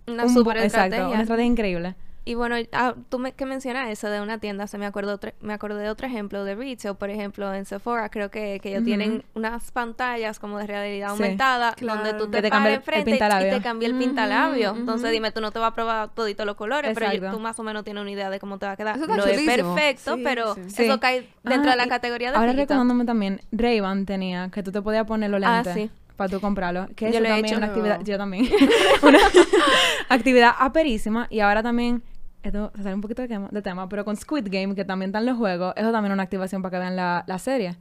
Una 0.06 0.24
un- 0.24 0.32
super 0.34 0.56
exacto, 0.56 0.84
estrategia. 0.86 1.08
una 1.12 1.20
estrategia 1.22 1.46
increíble. 1.46 1.94
Y 2.24 2.34
bueno, 2.34 2.56
ah, 2.72 2.94
tú 3.08 3.18
me, 3.18 3.32
que 3.32 3.46
mencionas 3.46 3.88
eso 3.88 4.08
de 4.10 4.20
una 4.20 4.38
tienda, 4.38 4.66
se 4.66 4.76
me 4.76 4.86
otro, 4.86 5.32
me 5.40 5.54
acordé 5.54 5.82
de 5.82 5.88
otro 5.88 6.06
ejemplo 6.06 6.44
de 6.44 6.54
retail, 6.54 6.94
por 6.94 7.08
ejemplo, 7.08 7.52
en 7.54 7.64
Sephora 7.64 8.10
creo 8.10 8.30
que, 8.30 8.60
que 8.62 8.70
ellos 8.70 8.84
tienen 8.84 9.24
unas 9.34 9.70
pantallas 9.70 10.38
como 10.38 10.58
de 10.58 10.66
realidad 10.66 11.08
Sí. 11.08 11.22
aumentada 11.22 11.72
Claro. 11.72 12.02
donde 12.04 12.18
tú 12.18 12.30
te, 12.30 12.42
te 12.42 12.50
paras 12.50 12.74
enfrente 12.74 13.10
y 13.10 13.12
pintalabio. 13.14 13.50
te 13.56 13.62
cambia 13.62 13.88
el 13.88 13.94
pintalabio. 13.94 14.74
Entonces 14.76 15.10
dime, 15.12 15.32
tú 15.32 15.40
no 15.40 15.50
te 15.50 15.58
vas 15.58 15.72
a 15.72 15.74
probar 15.74 16.10
todito 16.10 16.44
los 16.44 16.56
colores, 16.56 16.92
pero 16.94 17.06
Exacto. 17.10 17.36
tú 17.36 17.40
más 17.42 17.58
o 17.58 17.62
menos 17.62 17.84
tienes 17.84 18.00
una 18.02 18.10
idea 18.10 18.28
de 18.28 18.38
cómo 18.38 18.58
te 18.58 18.66
va 18.66 18.72
a 18.72 18.76
quedar. 18.76 18.96
Eso 18.96 19.04
está 19.06 19.16
no 19.16 19.24
es 19.24 19.40
perfecto, 19.56 20.16
Sí, 20.16 20.20
pero 20.22 20.54
sí. 20.68 20.84
Eso 20.84 21.00
cae 21.00 21.26
dentro 21.42 21.70
Ah, 21.70 21.74
de 21.74 21.76
la 21.78 21.88
categoría 21.88 22.30
de 22.32 22.36
Ahora 22.36 22.52
recordándome 22.52 23.04
también, 23.06 23.40
Ray-Ban 23.50 24.04
tenía 24.04 24.50
que 24.50 24.62
tú 24.62 24.70
te 24.72 24.82
podías 24.82 25.06
poner 25.06 25.30
los 25.30 25.40
Ah, 25.42 25.62
lentes 25.64 25.74
sí. 25.74 25.90
para 26.16 26.28
tú 26.30 26.40
comprarlo. 26.40 26.86
Que 26.94 27.06
Yo 27.06 27.10
eso 27.12 27.20
lo 27.20 27.26
he 27.26 27.28
también 27.30 27.46
hecho. 27.46 27.56
una 27.56 27.66
actividad, 27.68 28.00
yo 28.04 28.18
también. 28.18 28.46
una 29.02 29.18
actividad 30.08 30.52
aperísima. 30.58 31.26
Y 31.30 31.40
ahora 31.40 31.62
también, 31.62 32.02
esto 32.42 32.72
se 32.76 32.82
sale 32.82 32.94
un 32.94 33.00
poquito 33.00 33.22
de 33.22 33.28
tema, 33.28 33.48
de 33.50 33.62
tema, 33.62 33.88
pero 33.88 34.04
con 34.04 34.16
Squid 34.16 34.48
Game, 34.50 34.74
que 34.74 34.84
también 34.84 35.10
están 35.10 35.26
los 35.26 35.36
juegos, 35.36 35.74
eso 35.76 35.92
también 35.92 36.12
es 36.12 36.14
una 36.14 36.22
activación 36.22 36.62
para 36.62 36.70
que 36.72 36.78
vean 36.78 36.96
la, 36.96 37.24
la 37.26 37.38
serie. 37.38 37.76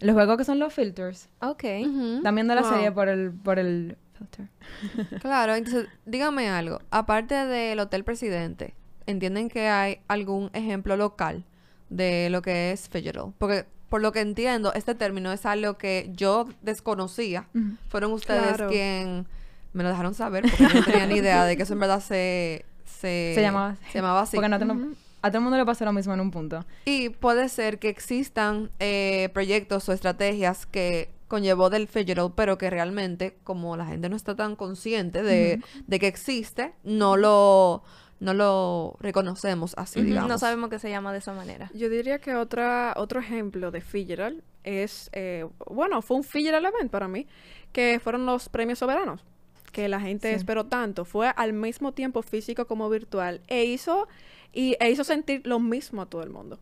Los 0.00 0.14
juegos 0.14 0.36
que 0.36 0.44
son 0.44 0.58
los 0.58 0.72
filters. 0.74 1.28
Ok. 1.40 1.64
Están 1.64 2.34
viendo 2.34 2.54
la 2.54 2.62
Wow. 2.62 2.70
serie 2.72 2.90
por 2.92 3.08
el, 3.08 3.30
por 3.32 3.58
el 3.58 3.96
filter. 4.14 4.48
Claro, 5.20 5.54
entonces 5.54 5.86
dígame 6.06 6.48
algo. 6.48 6.80
Aparte 6.90 7.34
del 7.46 7.78
Hotel 7.78 8.02
Presidente, 8.02 8.74
¿entienden 9.06 9.48
que 9.48 9.68
hay 9.68 10.00
algún 10.08 10.50
ejemplo 10.54 10.96
local 10.96 11.44
de 11.88 12.28
lo 12.30 12.42
que 12.42 12.72
es 12.72 12.88
Fidgetal? 12.88 13.32
Porque 13.38 13.66
por 13.88 14.00
lo 14.00 14.10
que 14.10 14.20
entiendo, 14.20 14.72
este 14.72 14.94
término 14.96 15.30
es 15.32 15.44
algo 15.46 15.76
que 15.78 16.10
yo 16.16 16.48
desconocía. 16.62 17.46
Fueron 17.88 18.12
ustedes 18.12 18.56
Claro. 18.56 18.68
quien 18.70 19.26
me 19.74 19.82
lo 19.84 19.90
dejaron 19.90 20.14
saber 20.14 20.44
porque 20.50 20.74
no 20.74 20.84
tenía 20.84 21.06
ni 21.06 21.14
idea 21.16 21.44
de 21.44 21.56
que 21.56 21.62
eso 21.62 21.74
en 21.74 21.78
verdad 21.80 22.00
se... 22.00 22.64
Se, 22.92 23.32
Se 23.34 23.40
llamaba 23.42 23.70
así. 23.70 23.84
se 23.92 23.98
llamaba 23.98 24.20
así. 24.22 24.36
Porque 24.36 24.48
no 24.48 24.58
tengo- 24.58 24.94
a 25.24 25.28
todo 25.30 25.38
el 25.38 25.44
mundo 25.44 25.56
le 25.58 25.64
pasó 25.64 25.84
lo 25.84 25.92
mismo 25.92 26.12
en 26.14 26.20
un 26.20 26.30
punto. 26.30 26.64
Y 26.84 27.10
puede 27.10 27.48
ser 27.48 27.78
que 27.78 27.88
existan 27.88 28.70
eh, 28.80 29.28
proyectos 29.32 29.88
o 29.88 29.92
estrategias 29.92 30.66
que 30.66 31.10
conllevó 31.28 31.70
del 31.70 31.86
Fidgetal, 31.88 32.32
pero 32.34 32.58
que 32.58 32.68
realmente, 32.70 33.38
como 33.44 33.76
la 33.76 33.86
gente 33.86 34.08
no 34.08 34.16
está 34.16 34.34
tan 34.34 34.56
consciente 34.56 35.22
de, 35.22 35.60
de 35.86 35.98
que 35.98 36.06
existe, 36.08 36.74
no 36.82 37.16
lo, 37.16 37.82
no 38.20 38.34
lo 38.34 38.96
reconocemos 39.00 39.74
así, 39.78 40.02
digamos. 40.02 40.28
No 40.28 40.38
sabemos 40.38 40.68
que 40.70 40.78
se 40.78 40.90
llama 40.90 41.12
de 41.12 41.18
esa 41.18 41.32
manera. 41.32 41.70
Yo 41.72 41.88
diría 41.88 42.18
que 42.18 42.34
otra, 42.34 42.92
otro 42.96 43.20
ejemplo 43.20 43.70
de 43.70 43.80
Figueral 43.80 44.42
es, 44.64 45.08
eh, 45.12 45.46
bueno, 45.70 46.02
fue 46.02 46.16
un 46.18 46.24
Figueral 46.24 46.66
event 46.66 46.90
para 46.90 47.08
mí, 47.08 47.26
que 47.72 47.98
fueron 48.02 48.26
los 48.26 48.48
premios 48.50 48.80
soberanos, 48.80 49.24
que 49.72 49.88
la 49.88 50.00
gente 50.00 50.28
Sí. 50.28 50.34
esperó 50.34 50.66
tanto. 50.66 51.04
Fue 51.04 51.32
al 51.34 51.52
mismo 51.52 51.92
tiempo 51.92 52.22
físico 52.22 52.66
como 52.66 52.88
virtual 52.90 53.40
e 53.48 53.64
hizo, 53.64 54.06
y, 54.52 54.76
e 54.80 54.90
hizo 54.90 55.02
sentir 55.04 55.46
lo 55.46 55.58
mismo 55.58 56.02
a 56.02 56.06
todo 56.06 56.22
el 56.22 56.30
mundo. 56.30 56.60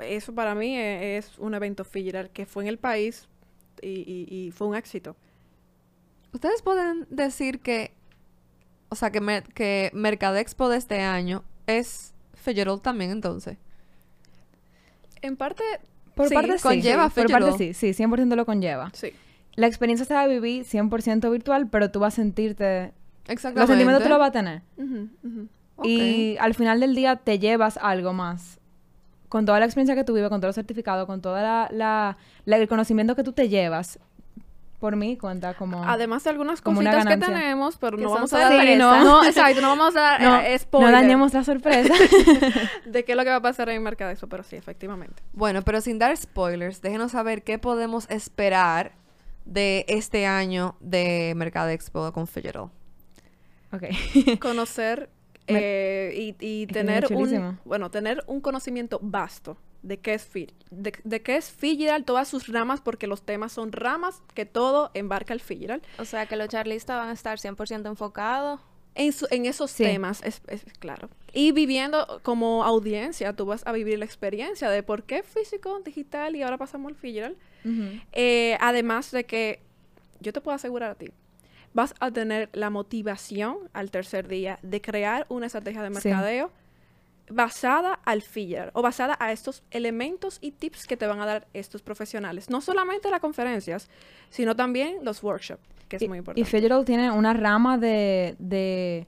Eso 0.00 0.34
para 0.34 0.54
mí 0.54 0.76
e- 0.76 1.16
es, 1.18 1.38
un 1.38 1.54
evento 1.54 1.84
Figueral 1.84 2.30
que 2.30 2.46
fue 2.46 2.64
en 2.64 2.68
el 2.68 2.78
país 2.78 3.28
y, 3.82 3.88
y- 3.88 4.26
y 4.46 4.50
fue 4.50 4.66
un 4.66 4.74
éxito. 4.74 5.14
Ustedes 6.32 6.62
pueden 6.62 7.06
decir 7.10 7.60
que, 7.60 7.92
o 8.88 8.94
sea, 8.96 9.10
que, 9.10 9.20
Mer- 9.20 9.44
que 9.54 9.90
Mercadexpo 9.94 10.68
de 10.68 10.78
este 10.78 11.00
año 11.00 11.44
es 11.66 12.12
Fidgetal 12.34 12.80
también, 12.80 13.10
entonces. 13.10 13.56
En 15.22 15.36
parte, 15.36 15.62
Por 16.14 16.28
Sí, 16.28 16.34
parte 16.34 16.56
sí. 16.58 16.62
conlleva 16.62 17.08
Por 17.08 17.30
parte 17.30 17.52
sí, 17.58 17.74
sí, 17.74 17.92
100% 17.94 18.34
lo 18.36 18.44
conlleva. 18.46 18.90
sí. 18.94 19.12
La 19.60 19.66
experiencia 19.66 20.06
se 20.06 20.14
va 20.14 20.22
a 20.22 20.26
vivir 20.26 20.64
100% 20.64 21.30
virtual, 21.30 21.68
pero 21.68 21.90
tú 21.90 22.00
vas 22.00 22.14
a 22.14 22.16
sentirte... 22.16 22.92
Exactamente. 23.28 23.60
Los 23.60 23.68
sentimientos 23.68 24.02
tú 24.02 24.08
los 24.08 24.18
vas 24.18 24.28
a 24.30 24.32
tener. 24.32 24.62
Ujú, 24.78 25.08
ujú. 25.22 25.48
Ok. 25.76 25.86
Y 25.86 26.36
al 26.40 26.54
final 26.54 26.80
del 26.80 26.94
día 26.94 27.16
te 27.16 27.38
llevas 27.38 27.76
algo 27.76 28.12
más. 28.12 28.58
Con 29.28 29.44
toda 29.46 29.58
la 29.60 29.66
experiencia 29.66 29.94
que 29.94 30.02
tú 30.02 30.14
vives, 30.14 30.28
con 30.30 30.40
todos 30.40 30.48
los 30.50 30.54
certificados, 30.56 31.06
con 31.06 31.20
todo 31.20 31.36
la, 31.36 31.68
la- 31.70 32.16
la- 32.46 32.56
el 32.56 32.66
conocimiento 32.68 33.14
que 33.14 33.22
tú 33.22 33.32
te 33.32 33.48
llevas, 33.48 33.98
por 34.80 34.96
mí 34.96 35.16
cuenta 35.18 35.52
como... 35.54 35.84
Además 35.84 36.24
de 36.24 36.30
algunas 36.30 36.62
Como 36.62 36.80
una 36.80 36.92
cositas 36.92 37.14
que 37.18 37.24
tenemos, 37.26 37.76
pero 37.76 37.96
Que 37.98 38.02
no 38.04 38.10
vamos 38.10 38.32
a 38.32 38.38
dar... 38.38 38.60
Sí, 38.66 38.76
no. 38.76 39.04
no, 39.04 39.24
exacto, 39.24 39.60
no 39.60 39.68
vamos 39.68 39.94
a 39.94 40.00
dar 40.00 40.22
no, 40.22 40.40
eh, 40.40 40.52
no 40.52 40.58
spoiler 40.58 40.90
dañemos 40.92 41.34
la 41.34 41.44
sorpresa. 41.44 41.92
de 42.86 43.04
qué 43.04 43.12
es 43.12 43.16
lo 43.16 43.22
que 43.24 43.30
va 43.30 43.36
a 43.36 43.42
pasar 43.42 43.68
en 43.68 43.82
Mercadexpo, 43.82 44.26
pero 44.26 44.42
sí, 44.42 44.56
efectivamente. 44.56 45.22
Bueno, 45.34 45.62
pero 45.62 45.80
sin 45.82 45.98
dar 45.98 46.16
spoilers, 46.16 46.80
déjenos 46.80 47.12
saber 47.12 47.42
qué 47.44 47.58
podemos 47.58 48.08
esperar 48.10 48.92
de 49.44 49.84
este 49.88 50.26
año 50.26 50.76
de 50.80 51.32
Mercadexpo 51.36 52.12
con 52.12 52.26
Fidgetal. 52.26 52.70
ok. 53.72 53.84
Conocer 54.40 55.10
eh, 55.46 56.12
y, 56.16 56.36
y 56.40 56.66
tener 56.66 57.12
un... 57.12 57.58
Bueno, 57.64 57.90
tener 57.90 58.22
un 58.26 58.40
conocimiento 58.40 58.98
vasto 59.02 59.56
de 59.82 59.98
qué 59.98 60.14
es 60.14 60.24
FIG, 60.24 60.52
de, 60.70 60.92
de 61.04 61.22
qué 61.22 61.36
es 61.36 61.50
Figural, 61.50 62.04
todas 62.04 62.28
sus 62.28 62.48
ramas, 62.48 62.80
porque 62.80 63.06
los 63.06 63.22
temas 63.22 63.52
son 63.52 63.72
ramas 63.72 64.22
que 64.34 64.46
todo 64.46 64.90
embarca 64.94 65.32
el 65.32 65.40
Figural. 65.40 65.82
O 65.98 66.04
sea 66.04 66.26
que 66.26 66.36
los 66.36 66.48
charlistas 66.48 66.96
van 66.98 67.08
a 67.08 67.12
estar 67.12 67.38
100% 67.38 67.86
enfocados. 67.86 68.60
En, 68.94 69.12
su- 69.12 69.26
en 69.30 69.46
esos 69.46 69.70
Sí. 69.70 69.84
temas, 69.84 70.20
es, 70.24 70.42
es 70.48 70.64
claro. 70.78 71.08
Y 71.32 71.52
viviendo 71.52 72.20
como 72.24 72.64
audiencia, 72.64 73.32
tú 73.34 73.46
vas 73.46 73.62
a 73.66 73.72
vivir 73.72 73.98
la 73.98 74.04
experiencia 74.04 74.68
de 74.68 74.82
por 74.82 75.04
qué 75.04 75.22
físico, 75.22 75.78
digital 75.84 76.34
y 76.36 76.42
ahora 76.42 76.58
pasamos 76.58 76.90
al 76.90 76.96
Figural. 76.96 77.36
Eh, 78.12 78.56
además 78.60 79.10
de 79.12 79.24
que 79.24 79.60
yo 80.20 80.32
te 80.32 80.40
puedo 80.40 80.54
asegurar 80.56 80.90
a 80.90 80.94
ti, 80.96 81.10
vas 81.72 81.94
a 82.00 82.10
tener 82.10 82.48
la 82.52 82.68
motivación 82.70 83.58
al 83.72 83.90
tercer 83.92 84.26
día 84.26 84.58
de 84.62 84.80
crear 84.80 85.24
una 85.28 85.46
estrategia 85.46 85.82
de 85.82 85.88
Sí. 86.00 86.08
mercadeo 86.08 86.50
basada 87.28 88.00
al 88.04 88.22
filler 88.22 88.70
o 88.74 88.82
basada 88.82 89.16
a 89.20 89.30
estos 89.30 89.62
elementos 89.70 90.38
y 90.40 90.50
tips 90.50 90.86
que 90.88 90.96
te 90.96 91.06
van 91.06 91.20
a 91.20 91.26
dar 91.26 91.46
estos 91.54 91.80
profesionales. 91.80 92.50
No 92.50 92.60
solamente 92.60 93.08
las 93.08 93.20
conferencias, 93.20 93.88
sino 94.30 94.56
también 94.56 95.04
los 95.04 95.22
workshops, 95.22 95.62
que 95.90 95.96
es 95.96 96.02
y, 96.02 96.08
muy 96.08 96.16
Y 96.16 96.20
importante. 96.20 96.48
Federal 96.48 96.84
tiene 96.86 97.10
una 97.10 97.34
rama 97.34 97.76
de, 97.76 98.36
de, 98.38 99.06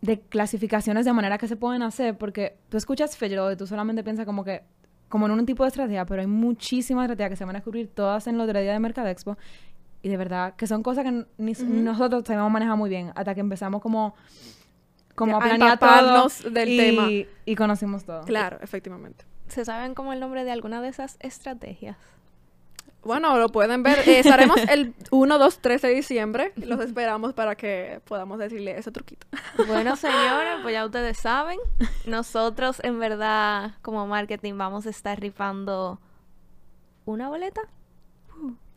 de 0.00 0.20
clasificaciones 0.20 1.04
de 1.04 1.12
manera 1.12 1.38
que 1.38 1.46
se 1.46 1.54
pueden 1.54 1.82
hacer, 1.82 2.18
porque 2.18 2.56
tú 2.68 2.76
escuchas 2.76 3.16
Federal 3.16 3.52
y 3.52 3.56
tú 3.56 3.66
solamente 3.68 4.02
piensas 4.02 4.26
como 4.26 4.42
que, 4.42 4.62
como 5.08 5.26
en 5.26 5.32
un 5.32 5.46
tipo 5.46 5.62
de 5.62 5.68
estrategia, 5.68 6.06
pero 6.06 6.22
hay 6.22 6.26
muchísimas 6.26 7.04
estrategias 7.04 7.30
que 7.30 7.36
se 7.36 7.44
van 7.44 7.54
a 7.56 7.58
descubrir 7.58 7.88
todas 7.88 8.26
en 8.26 8.38
la 8.38 8.46
día 8.46 8.72
de 8.72 8.80
Mercadexpo, 8.80 9.36
y 10.02 10.08
de 10.08 10.16
verdad 10.16 10.56
que 10.56 10.66
son 10.66 10.82
cosas 10.82 11.04
que 11.04 11.26
ni, 11.36 11.52
nosotros 11.52 12.24
sabemos 12.26 12.50
manejar 12.50 12.76
muy 12.76 12.88
bien, 12.88 13.12
hasta 13.14 13.34
que 13.34 13.40
empezamos 13.40 13.82
como, 13.82 14.14
como 15.14 15.36
a 15.36 15.40
planear 15.40 15.78
todo 15.78 16.28
del 16.50 16.68
y, 16.70 16.76
tema. 16.78 17.08
y 17.44 17.54
conocimos 17.54 18.04
todo. 18.04 18.22
Claro, 18.22 18.58
efectivamente. 18.62 19.26
¿Se 19.48 19.64
saben 19.64 19.94
como 19.94 20.14
el 20.14 20.20
nombre 20.20 20.44
de 20.44 20.52
alguna 20.52 20.80
de 20.80 20.88
esas 20.88 21.18
estrategias? 21.20 21.98
Bueno, 23.02 23.38
lo 23.38 23.48
pueden 23.48 23.82
ver. 23.82 24.00
Eh, 24.06 24.18
estaremos 24.20 24.58
el 24.68 24.94
1, 25.10 25.38
2, 25.38 25.58
3 25.60 25.82
de 25.82 25.88
diciembre. 25.88 26.52
Los 26.56 26.80
esperamos 26.80 27.32
para 27.32 27.54
que 27.56 28.00
podamos 28.04 28.38
decirle 28.38 28.76
ese 28.78 28.92
truquito. 28.92 29.26
Bueno, 29.66 29.96
señores, 29.96 30.58
pues 30.62 30.74
ya 30.74 30.84
ustedes 30.84 31.16
saben, 31.18 31.58
nosotros 32.04 32.80
en 32.84 32.98
verdad 32.98 33.72
como 33.82 34.06
marketing 34.06 34.58
vamos 34.58 34.86
a 34.86 34.90
estar 34.90 35.18
rifando 35.18 36.00
una 37.06 37.28
boleta. 37.28 37.62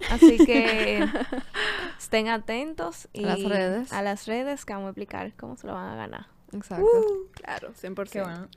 Así 0.10 0.38
que 0.46 1.06
estén 1.98 2.28
atentos 2.28 3.08
y 3.14 3.24
A 3.24 3.28
las 3.28 3.44
redes. 3.44 3.94
a 3.94 4.02
las 4.02 4.26
redes 4.28 4.66
que 4.66 4.74
vamos 4.74 4.88
a 4.88 4.90
explicar 4.90 5.34
cómo 5.36 5.56
se 5.56 5.68
lo 5.68 5.74
van 5.74 5.90
a 5.90 5.96
ganar. 5.96 6.28
Exacto. 6.52 6.86
Claro, 7.34 7.74
100%. 7.74 8.10
Qué 8.10 8.22
bueno. 8.22 8.48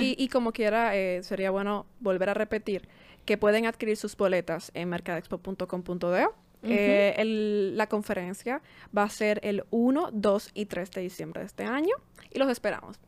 y, 0.00 0.16
y 0.18 0.28
como 0.28 0.52
quiera, 0.52 0.96
eh, 0.96 1.22
sería 1.22 1.50
bueno 1.50 1.86
volver 2.00 2.30
a 2.30 2.34
repetir 2.34 2.88
que 3.24 3.38
pueden 3.38 3.66
adquirir 3.66 3.96
sus 3.96 4.16
boletas 4.16 4.70
en 4.74 4.88
mercadexpo.com.de. 4.88 6.26
Eh, 6.66 7.14
el- 7.18 7.76
la 7.76 7.86
conferencia 7.88 8.62
va 8.96 9.02
a 9.02 9.08
ser 9.10 9.38
el 9.42 9.64
1, 9.70 10.08
2 10.12 10.50
y 10.54 10.64
3 10.66 10.90
de 10.92 11.02
diciembre 11.02 11.40
de 11.40 11.46
este 11.46 11.64
año 11.64 11.94
y 12.32 12.38
los 12.38 12.48
esperamos. 12.48 12.98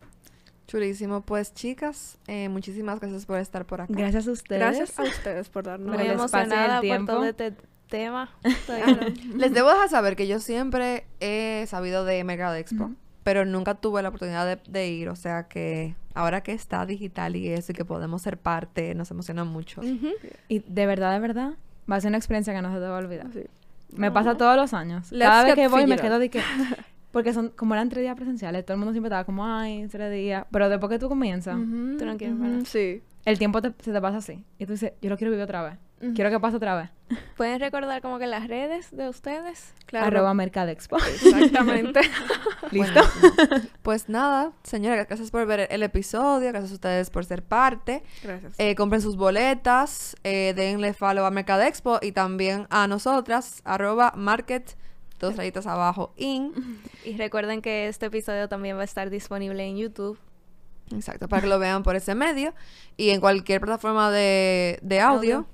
Chulísimo. 0.67 1.21
Pues, 1.23 1.55
chicas, 1.55 2.19
eh, 2.27 2.49
muchísimas 2.49 2.99
gracias 3.01 3.25
por 3.25 3.39
estar 3.39 3.65
por 3.67 3.81
acá. 3.81 3.93
Gracias 3.97 4.27
a 4.29 4.33
ustedes. 4.33 4.61
Gracias 4.61 4.99
a 4.99 5.05
ustedes 5.05 5.49
por 5.49 5.65
darnos 5.65 5.97
Muy 5.97 6.05
el 6.05 6.13
espacio 6.13 6.39
y 6.39 6.43
el 6.43 6.47
emocionada 6.53 6.75
por 6.75 6.81
tiempo. 6.83 7.13
todo 7.13 7.25
este 7.25 7.55
tema. 7.89 8.31
Estoy- 8.43 8.81
Les 9.37 9.55
debo 9.55 9.71
dejar 9.71 9.89
saber 9.89 10.17
que 10.17 10.27
yo 10.27 10.41
siempre 10.41 11.07
he 11.21 11.65
sabido 11.69 12.05
de 12.05 12.23
Mercado 12.25 12.57
Expo, 12.57 12.91
pero 13.27 13.45
nunca 13.45 13.75
tuve 13.75 14.03
la 14.05 14.11
oportunidad 14.11 14.47
de, 14.47 14.61
de 14.71 14.87
ir. 14.89 15.09
O 15.09 15.17
sea 15.17 15.49
que 15.49 15.97
ahora 16.15 16.43
que 16.43 16.53
está 16.53 16.87
digital 16.87 17.35
y 17.35 17.49
eso 17.49 17.73
y 17.73 17.75
que 17.75 17.85
podemos 17.85 18.23
ser 18.23 18.39
parte, 18.39 18.95
nos 18.95 19.11
emociona 19.11 19.43
mucho. 19.43 19.81
Y 20.49 20.61
de 20.61 20.87
verdad, 20.87 21.13
de 21.13 21.19
verdad, 21.19 21.55
va 21.91 21.97
a 21.97 22.01
ser 22.01 22.11
una 22.11 22.19
experiencia 22.19 22.55
que 22.55 22.63
no 22.63 22.69
se 22.73 22.77
te 22.79 22.87
va 22.87 22.95
a 22.95 22.99
olvidar. 23.01 23.27
Sí. 23.33 23.41
Me 23.97 24.13
pasa 24.13 24.37
todos 24.37 24.55
los 24.55 24.73
años. 24.73 25.11
Let's 25.11 25.29
Cada 25.29 25.43
vez 25.43 25.55
que 25.57 25.67
voy 25.67 25.89
me 25.89 25.97
quedo 25.99 26.21
de 26.21 26.31
que... 26.31 26.41
Porque 27.11 27.33
son, 27.33 27.49
como 27.49 27.75
eran 27.75 27.89
tres 27.89 28.03
días 28.03 28.15
presenciales, 28.15 28.65
todo 28.65 28.75
el 28.75 28.79
mundo 28.79 28.93
siempre 28.93 29.09
estaba 29.09 29.25
como, 29.25 29.45
ay, 29.45 29.89
tres 29.91 30.13
días. 30.13 30.47
Pero 30.53 30.69
después 30.69 30.89
que 30.91 31.01
tú 31.01 31.09
comienzas, 31.09 31.57
Ujú, 31.57 31.97
Tú 31.99 32.07
no 32.07 32.17
quieres 32.17 32.37
parar. 32.39 32.65
Sí. 32.65 33.03
el 33.25 33.39
tiempo 33.39 33.61
te- 33.61 33.73
se 33.83 33.91
te 33.93 34.01
pasa 34.01 34.19
así. 34.19 34.45
Y 34.61 34.67
tú 34.67 34.75
dices, 34.75 34.93
yo 35.03 35.11
lo 35.11 35.17
quiero 35.17 35.33
vivir 35.33 35.43
otra 35.43 35.63
vez. 35.65 35.79
Quiero 36.15 36.31
que 36.31 36.39
pase 36.39 36.57
otra 36.57 36.77
vez. 36.77 36.91
¿Pueden 37.37 37.59
recordar 37.59 38.03
como 38.03 38.19
que 38.19 38.27
las 38.27 38.49
redes 38.49 38.95
de 38.95 39.09
ustedes? 39.09 39.73
Claro. 39.87 40.07
Arroba 40.07 40.35
Mercadexpo. 40.35 40.99
Exactamente. 40.99 42.01
¿Listo? 42.71 43.01
Buenísimo. 43.01 43.71
Pues 43.83 44.09
nada, 44.09 44.53
señora, 44.63 45.05
gracias 45.05 45.31
por 45.31 45.47
ver 45.47 45.69
el 45.71 45.83
episodio, 45.83 46.49
gracias 46.49 46.73
a 46.73 46.75
ustedes 46.75 47.11
por 47.11 47.25
ser 47.25 47.43
parte. 47.43 48.03
Gracias. 48.23 48.55
Eh, 48.59 48.75
compren 48.75 49.01
sus 49.01 49.17
boletas, 49.17 50.17
eh, 50.25 50.53
denle 50.55 50.93
follow 50.93 51.25
a 51.25 51.31
Mercado 51.31 51.63
Expo 51.63 51.99
y 52.03 52.13
también 52.13 52.67
a 52.69 52.87
nosotras, 52.89 53.63
arroba 53.65 54.13
market, 54.17 54.77
dos 55.19 55.37
rayitas 55.37 55.67
abajo, 55.67 56.13
in. 56.17 56.53
Y 57.05 57.17
recuerden 57.17 57.63
que 57.63 57.89
este 57.89 58.07
episodio 58.07 58.49
también 58.49 58.77
va 58.77 58.83
a 58.83 58.85
estar 58.85 59.09
disponible 59.09 59.65
en 59.65 59.79
YouTube. 59.79 60.19
Exacto, 60.93 61.29
para 61.29 61.43
que 61.43 61.49
lo 61.49 61.59
vean 61.59 61.83
por 61.83 61.97
ese 61.97 62.15
medio 62.15 62.55
y 62.97 63.11
en 63.11 63.21
cualquier 63.21 63.61
plataforma 63.61 64.11
de, 64.11 64.79
de 64.83 65.01
audio, 65.01 65.47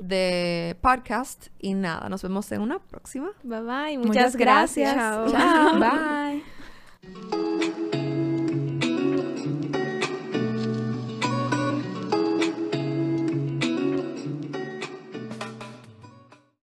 de 0.00 0.76
podcast. 0.80 1.48
Y 1.58 1.74
nada, 1.74 2.08
nos 2.08 2.22
vemos 2.22 2.50
en 2.52 2.60
una 2.60 2.78
próxima. 2.78 3.30
Bye 3.42 3.60
bye. 3.60 3.98
Muchas, 3.98 4.36
gracias. 4.36 4.94
gracias. 4.94 4.94
Chao. 4.94 5.30
Chao. 5.30 5.80
Bye. 7.72 7.81